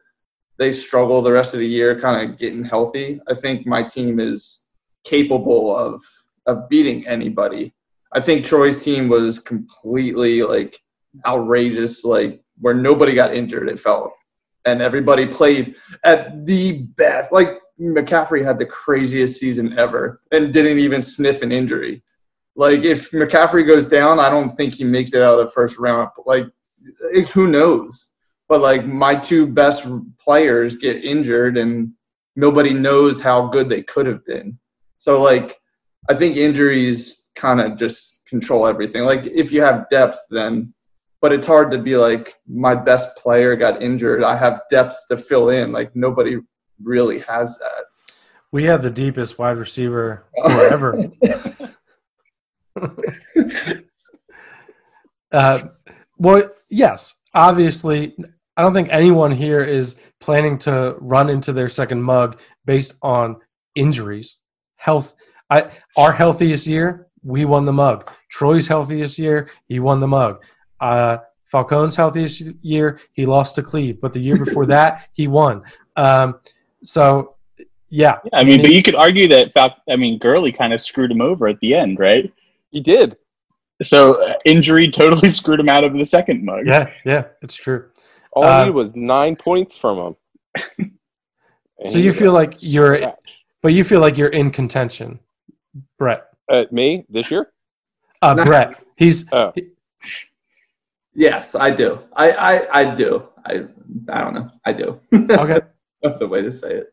[0.59, 3.21] they struggle the rest of the year, kind of getting healthy.
[3.29, 4.67] I think my team is
[5.05, 6.03] capable of
[6.47, 7.75] of beating anybody.
[8.13, 10.77] I think Troy's team was completely like
[11.27, 13.69] outrageous, like where nobody got injured.
[13.69, 14.13] It felt,
[14.65, 17.33] and everybody played at the best.
[17.33, 22.03] Like McCaffrey had the craziest season ever and didn't even sniff an injury.
[22.57, 25.79] Like if McCaffrey goes down, I don't think he makes it out of the first
[25.79, 26.11] round.
[26.27, 26.47] Like
[27.33, 28.11] who knows?
[28.49, 29.89] But like my two best
[30.19, 31.93] players get injured and
[32.37, 34.59] nobody knows how good they could have been.
[34.99, 35.57] So like
[36.09, 39.05] I think injuries kind of just control everything.
[39.05, 40.75] Like if you have depth then
[41.21, 44.25] but it's hard to be like my best player got injured.
[44.25, 45.73] I have depths to fill in.
[45.73, 46.39] Like nobody
[46.83, 47.85] really has that.
[48.53, 51.05] We had the deepest wide receiver forever.
[55.33, 55.61] uh,
[56.19, 58.17] well, yes, obviously,
[58.57, 63.37] I don't think anyone here is planning to run into their second mug based on
[63.75, 64.39] injuries.
[64.77, 65.15] Health,
[65.49, 68.11] I our healthiest year, we won the mug.
[68.31, 70.43] Troy's healthiest year, he won the mug.
[70.81, 71.19] Uh,
[71.53, 75.63] Falcone's healthiest year, he lost to Cleve, but the year before that, he won.
[75.97, 76.39] Um,
[76.85, 77.35] so,
[77.89, 80.81] yeah, Yeah, I mean, but you could argue that Fal- I mean, Gurley kind of
[80.81, 82.33] screwed him over at the end, right?
[82.71, 83.17] He did.
[83.83, 86.67] So uh, injury totally screwed him out of the second mug.
[86.67, 87.87] yeah, yeah, it's true.
[88.33, 90.15] All I Uh, needed was nine points from
[90.79, 90.91] him.
[91.89, 93.33] So you feel got like you're, scratched.
[93.63, 95.19] but you feel like you're in contention,
[95.99, 96.27] Brett.
[96.47, 97.53] Uh, me this year?
[98.21, 99.53] Uh, Brett, he's Oh.
[101.15, 102.01] Yes, I do.
[102.15, 103.29] I I, I do.
[103.45, 103.65] I
[104.09, 104.51] I don't know.
[104.65, 105.01] I do.
[105.15, 105.61] okay.
[106.03, 106.93] That's the way to say it.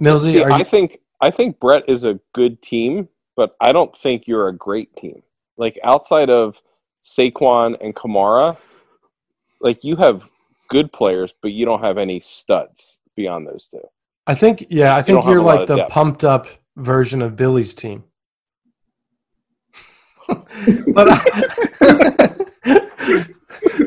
[0.00, 0.64] Millsy, See, are I you?
[0.64, 4.94] think I think Brett is a good team, but I don't think you're a great
[4.96, 5.22] team.
[5.56, 6.60] Like outside of
[7.02, 8.58] Saquon and Kamara,
[9.60, 10.28] like you have
[10.68, 13.82] good players, but you don't have any studs beyond those two.
[14.26, 15.92] I think, yeah, I think have you're like the depth.
[15.92, 16.46] pumped up
[16.76, 18.04] version of Billy's team.
[20.28, 22.28] but I,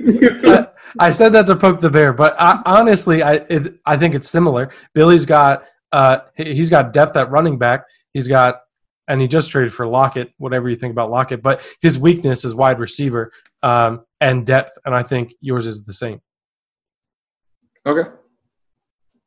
[0.05, 0.67] I,
[0.99, 4.29] I said that to poke the bear, but I, honestly, I it, I think it's
[4.29, 4.71] similar.
[4.93, 7.83] Billy's got uh he- he's got depth at running back.
[8.13, 8.61] He's got
[9.07, 10.31] and he just traded for Lockett.
[10.37, 14.95] Whatever you think about Lockett, but his weakness is wide receiver um, and depth, and
[14.95, 16.21] I think yours is the same.
[17.85, 18.09] Okay.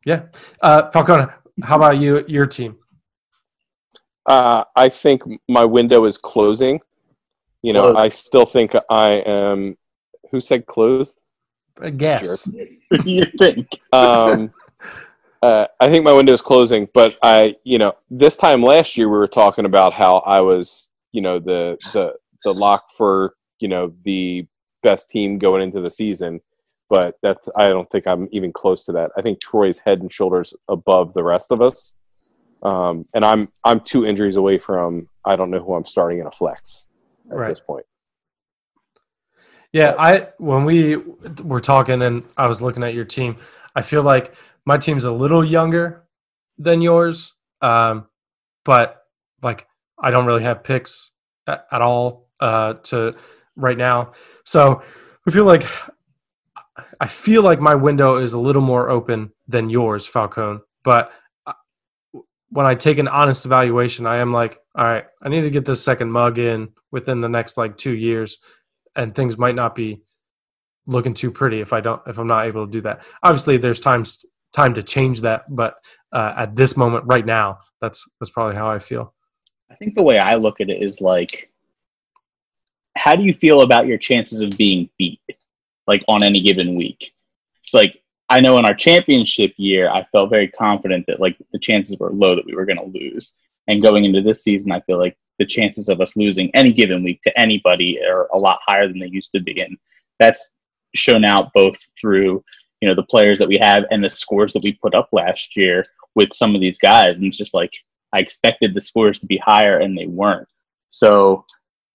[0.05, 0.23] Yeah,
[0.63, 1.27] uh, Falcone,
[1.63, 2.25] how about you?
[2.29, 2.77] Your team?
[4.27, 6.81] Uh, I think my window is closing.
[7.63, 7.99] You know, Closed.
[7.99, 9.77] I still think I am.
[10.31, 11.19] Who said closed?
[11.81, 12.49] A guess.
[13.05, 13.69] you think?
[13.93, 14.53] Um,
[15.43, 19.09] uh, I think my window is closing, but I, you know, this time last year
[19.09, 22.15] we were talking about how I was, you know, the the
[22.45, 24.47] the lock for you know the
[24.83, 26.41] best team going into the season.
[26.91, 29.11] But that's I don't think I'm even close to that.
[29.17, 31.95] I think Troy's head and shoulders above the rest of us,
[32.63, 36.27] um, and I'm I'm two injuries away from I don't know who I'm starting in
[36.27, 36.89] a flex
[37.31, 37.49] at Right.
[37.49, 37.85] this point.
[39.73, 40.97] Yeah, I when we
[41.43, 43.37] were talking and I was looking at your team,
[43.75, 44.33] I feel like
[44.65, 46.05] my team's a little younger
[46.59, 48.07] than yours, um,
[48.65, 49.03] but
[49.43, 49.67] like
[50.01, 51.11] I don't really have picks
[51.47, 53.15] at, at all uh, to
[53.57, 54.13] right now.
[54.45, 54.83] So
[55.27, 55.67] I feel like
[57.01, 60.61] I feel like my window is a little more open than yours, Falcone.
[60.83, 61.13] But
[61.47, 61.53] uh,
[62.49, 65.67] when I take an honest evaluation, I am like, all right, I need to get
[65.67, 68.39] this second mug in within the next like two years
[68.99, 70.03] and things might not be
[70.87, 73.03] looking too pretty if I don't if I'm not able to do that.
[73.23, 75.77] Obviously, there's times time to change that, but
[76.13, 79.15] uh, at this moment, right now, that's that's probably how I feel.
[79.71, 81.53] I think the way I look at it is like,
[82.97, 85.21] how do you feel about your chances of being beat,
[85.87, 87.13] like on any given week?
[87.63, 91.59] It's like I know in our championship year, I felt very confident that like the
[91.59, 93.37] chances were low that we were going to lose,
[93.69, 97.03] and going into this season, I feel like the chances of us losing any given
[97.03, 99.77] week to anybody are a lot higher than they used to be, and
[100.19, 100.51] that's
[100.95, 102.43] shown out both through
[102.81, 105.57] you know the players that we have and the scores that we put up last
[105.57, 105.83] year
[106.15, 107.73] with some of these guys, and it's just like
[108.13, 110.49] I expected the scores to be higher and they weren't.
[110.89, 111.45] So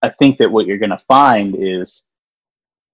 [0.02, 2.08] I think that what you're going to find is,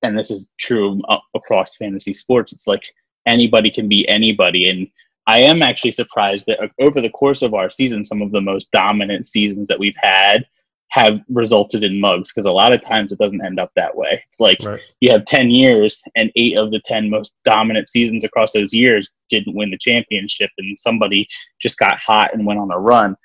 [0.03, 2.84] and this is true uh, across fantasy sports, it's like
[3.26, 4.69] anybody can be anybody.
[4.69, 4.88] And
[5.27, 8.41] I am actually surprised that uh, over the course of our season, some of the
[8.41, 10.45] most dominant seasons that we've had
[10.89, 14.23] have resulted in mugs because a lot of times it doesn't end up that way.
[14.27, 14.79] It's like Right.
[15.01, 19.13] you have 10 years and eight of the 10 most dominant seasons across those years
[19.29, 21.27] didn't win the championship and somebody
[21.61, 23.15] just got hot and went on a run.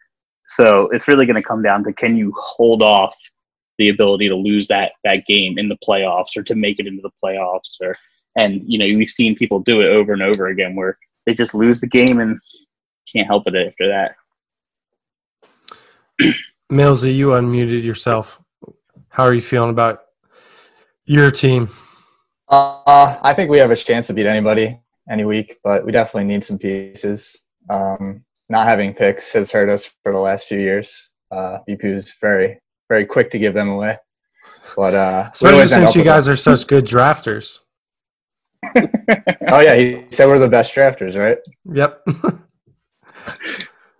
[0.46, 3.16] So it's really going to come down to can you hold off
[3.78, 7.02] the ability to lose that that game in the playoffs or to make it into
[7.02, 7.96] the playoffs or
[8.36, 10.94] and you know we've seen people do it over and over again where
[11.26, 12.38] they just lose the game and
[13.12, 14.16] can't help it after that.
[16.72, 18.40] Millsy, you unmuted yourself.
[19.08, 20.02] How are you feeling about
[21.04, 21.68] your team?
[22.48, 24.80] Uh, I think we have a chance to beat anybody
[25.10, 27.46] any week, but we definitely need some pieces.
[27.70, 31.14] Um, not having picks has hurt us for the last few years.
[31.30, 33.96] Uh, BPU's very, very quick to give them away.
[34.76, 37.58] But uh, Especially since you with guys are such good drafters.
[38.74, 38.90] Them.
[39.48, 41.38] Oh yeah, he said we're the best drafters, right?
[41.66, 42.06] Yep.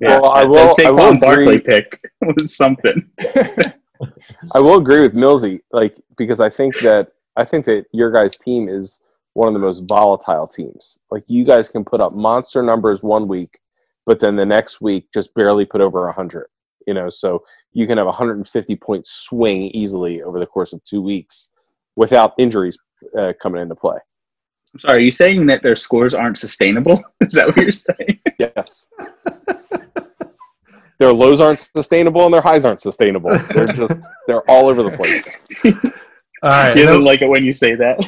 [0.00, 3.10] Well, I will- that I will Barkley agree- pick was something.
[4.54, 8.36] I will agree with Millsy, like because I think that I think that your guys'
[8.36, 9.00] team is
[9.34, 10.98] one of the most volatile teams.
[11.10, 13.58] Like you guys can put up monster numbers one week,
[14.04, 16.48] but then the next week just barely put over hundred.
[16.86, 17.42] You know, so
[17.72, 21.50] you can have a 150 point swing easily over the course of two weeks
[21.96, 22.76] without injuries
[23.18, 23.96] uh, coming into play.
[24.74, 26.98] I'm sorry, are you saying that their scores aren't sustainable?
[27.20, 28.18] Is that what you're saying?
[28.38, 28.88] Yes.
[30.98, 33.38] their lows aren't sustainable and their highs aren't sustainable.
[33.54, 35.40] They're just they're all over the place.
[36.44, 36.76] All right.
[36.76, 37.98] He doesn't like it when you say that.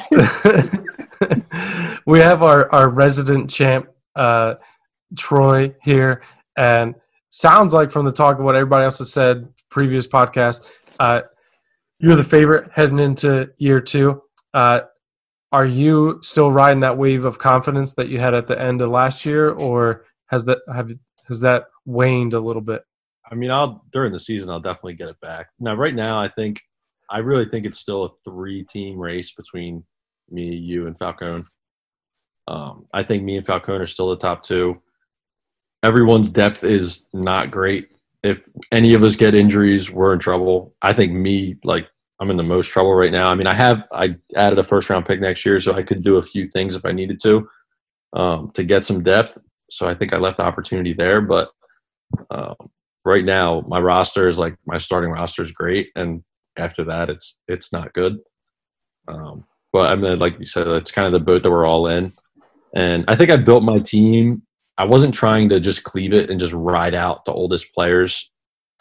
[2.05, 4.53] we have our, our resident champ, uh,
[5.17, 6.21] Troy, here.
[6.55, 6.93] And
[7.29, 10.69] sounds like from the talk of what everybody else has said, previous podcast,
[10.99, 11.21] uh,
[11.99, 14.21] you're the favorite heading into year two.
[14.53, 14.81] Uh,
[15.51, 18.89] are you still riding that wave of confidence that you had at the end of
[18.89, 20.91] last year, or has that have
[21.27, 22.83] has that waned a little bit?
[23.29, 25.47] I mean, I'll during the season, I'll definitely get it back.
[25.59, 26.61] Now, right now, I think
[27.09, 29.83] I really think it's still a three-team race between
[30.29, 31.43] me, you, and Falcone.
[32.47, 34.81] Um, I think me and Falcone are still the top two.
[35.83, 37.85] Everyone's depth is not great.
[38.23, 40.73] If any of us get injuries, we're in trouble.
[40.81, 41.87] I think me, like,
[42.19, 43.29] I'm in the most trouble right now.
[43.29, 46.17] I mean, I have I added a first-round pick next year, so I could do
[46.17, 47.47] a few things if I needed to
[48.13, 49.37] um, to get some depth.
[49.69, 51.49] So I think I left the opportunity there, but.
[52.31, 52.55] Um,
[53.03, 56.23] right now my roster is like my starting roster is great and
[56.57, 58.17] after that it's it's not good
[59.07, 61.87] um, but I mean, like you said, it's kind of the boat that we're all
[61.87, 62.13] in.
[62.75, 64.43] And I think I built my team.
[64.77, 68.31] I wasn't trying to just cleave it and just ride out the oldest players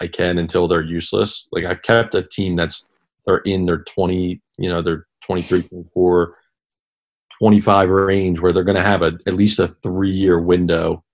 [0.01, 1.49] I can until they're useless.
[1.53, 2.87] Like I've kept a team that's
[3.27, 6.37] they're in their 20, you know, their 23, 24,
[7.41, 11.05] 25 range where they're going to have a, at least a three year window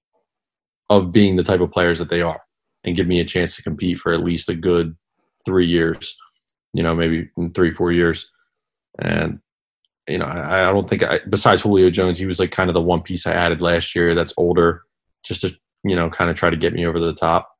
[0.90, 2.40] of being the type of players that they are
[2.84, 4.96] and give me a chance to compete for at least a good
[5.44, 6.16] three years,
[6.72, 8.30] you know, maybe in three, four years.
[8.98, 9.40] And,
[10.06, 12.74] you know, I, I don't think I, besides Julio Jones, he was like kind of
[12.74, 14.82] the one piece I added last year that's older
[15.24, 17.50] just to, you know, kind of try to get me over the top.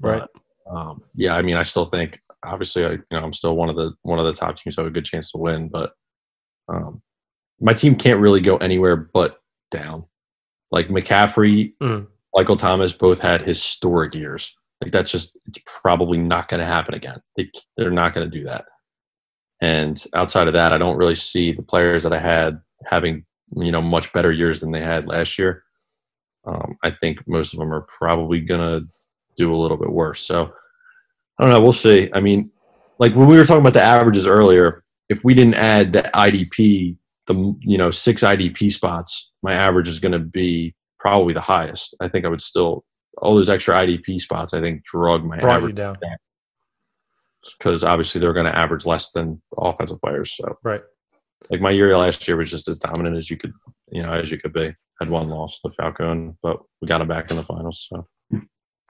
[0.00, 0.22] Right.
[0.66, 3.70] But, um, yeah, I mean, I still think obviously, I, you know, I'm still one
[3.70, 5.68] of the one of the top teams, so I have a good chance to win.
[5.68, 5.92] But
[6.68, 7.02] um,
[7.60, 9.38] my team can't really go anywhere but
[9.70, 10.04] down.
[10.70, 12.06] Like McCaffrey, Mm.
[12.34, 14.56] Michael Thomas both had historic years.
[14.80, 17.20] Like that's just it's probably not going to happen again.
[17.36, 18.64] They they're not going to do that.
[19.60, 23.24] And outside of that, I don't really see the players that I had having
[23.56, 25.64] you know much better years than they had last year.
[26.46, 28.88] Um, I think most of them are probably going to
[29.36, 30.26] do a little bit worse.
[30.26, 30.52] So
[31.40, 31.62] I don't know.
[31.62, 32.10] We'll see.
[32.12, 32.50] I mean,
[32.98, 36.98] like when we were talking about the averages earlier, if we didn't add the IDP,
[37.26, 41.96] the you know six IDP spots, my average is going to be probably the highest.
[42.00, 42.84] I think I would still
[43.22, 44.52] all those extra IDP spots.
[44.52, 45.96] I think drug my Brought average down.
[47.58, 50.36] because obviously they're going to average less than the offensive players.
[50.36, 50.82] So Right.
[51.50, 53.52] like my year last year was just as dominant as you could,
[53.90, 54.74] you know, as you could be.
[55.00, 57.86] Had one loss to Falcone, but we got him back in the finals.
[57.90, 58.06] So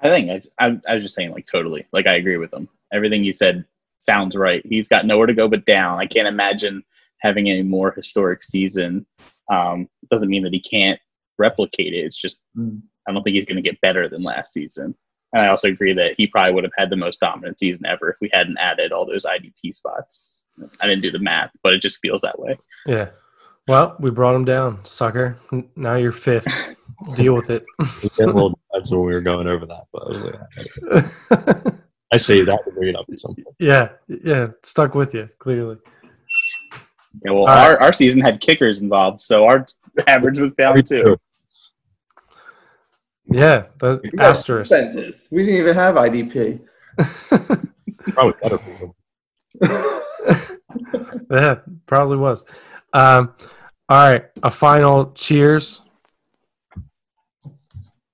[0.02, 1.86] I think I, I, I was just saying, like, totally.
[1.92, 2.68] Like, I agree with him.
[2.92, 3.64] Everything you said
[3.98, 4.64] sounds right.
[4.64, 5.98] He's got nowhere to go but down.
[5.98, 6.82] I can't imagine
[7.20, 9.06] having a more historic season.
[9.52, 10.98] Um, doesn't mean that he can't
[11.38, 12.04] replicate it.
[12.04, 12.80] It's just, Mm.
[13.08, 14.94] I don't think he's going to get better than last season.
[15.32, 18.10] And I also agree that he probably would have had the most dominant season ever
[18.10, 20.34] if we hadn't added all those IDP spots.
[20.80, 22.58] I didn't do the math, but it just feels that way.
[22.86, 23.08] Yeah.
[23.68, 25.38] Well, we brought him down, sucker.
[25.76, 26.76] Now you're fifth.
[27.16, 27.64] Deal with it.
[28.02, 28.54] we get a when
[28.90, 31.74] we were going over that, but I was like,
[32.12, 33.46] I say that to bring it up at some point.
[33.58, 35.76] yeah, yeah, stuck with you clearly.
[37.24, 37.70] Yeah, well, All right.
[37.70, 39.66] our, our season had kickers involved, so our
[40.06, 41.16] average was down too.
[43.26, 44.70] Yeah, the We got asterisk.
[44.70, 45.28] defenses.
[45.32, 46.60] We didn't even have IDP.
[48.08, 48.92] Probably better for
[49.60, 51.20] them.
[51.30, 51.56] yeah,
[51.86, 52.44] probably was.
[52.92, 53.34] Um,
[53.88, 55.82] all right, a final cheers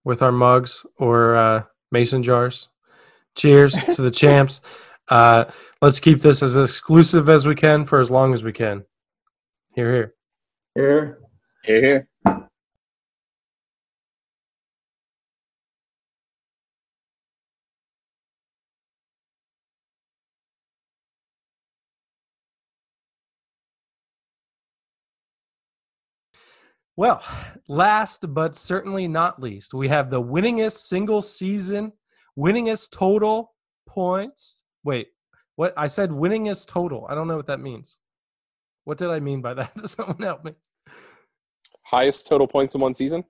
[0.06, 2.68] with our mugs or uh, mason jars.
[3.34, 4.60] Cheers to the champs.
[5.08, 5.46] Uh,
[5.82, 8.84] let's keep this as exclusive as we can for as long as we can.
[9.74, 10.14] Here, here.
[10.74, 11.18] Here.
[11.64, 12.35] Here, here.
[26.96, 27.22] Well,
[27.68, 31.92] last but certainly not least, we have the winningest single season,
[32.38, 33.52] winningest total
[33.86, 34.62] points.
[34.82, 35.08] Wait,
[35.56, 35.74] what?
[35.76, 37.06] I said winningest total.
[37.08, 37.98] I don't know what that means.
[38.84, 39.76] What did I mean by that?
[39.80, 40.54] Does someone help me?
[41.84, 43.24] Highest total points in one season?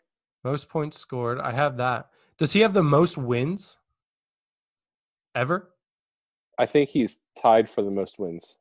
[0.45, 1.41] Most points scored.
[1.41, 2.07] I have that.
[2.39, 3.79] Does he have the most wins
[5.35, 5.73] ever?
[6.57, 8.59] I think he's tied for the most wins.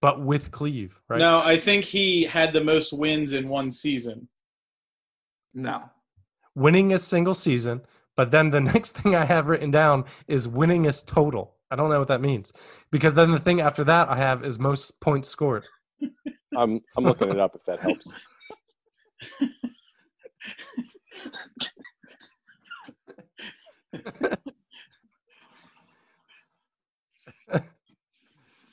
[0.00, 1.18] But with Cleve, right?
[1.18, 4.28] No, I think he had the most wins in one season.
[5.58, 5.90] No.
[6.56, 7.82] Winningest single season.
[8.16, 11.54] But then the next thing I have written down is winningest total.
[11.70, 12.52] I don't know what that means.
[12.90, 15.64] Because then the thing after that I have is most points scored.
[16.56, 18.10] I'm I'm looking it up if that helps.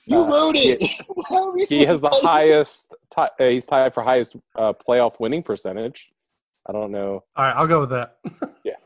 [0.07, 0.83] You Uh, wrote it.
[1.29, 2.27] How are He has the to tell you?
[2.27, 2.93] highest.
[3.13, 6.09] Ti- uh, he's tied for highest uh, playoff winning percentage.
[6.67, 7.23] I don't know.
[7.35, 8.17] All right, I'll go with that.
[8.63, 8.73] Yeah.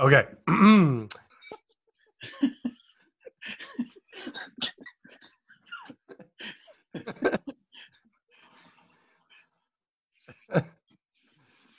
[0.00, 0.24] Okay.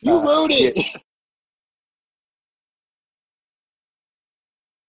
[0.01, 0.77] You Uh, wrote it.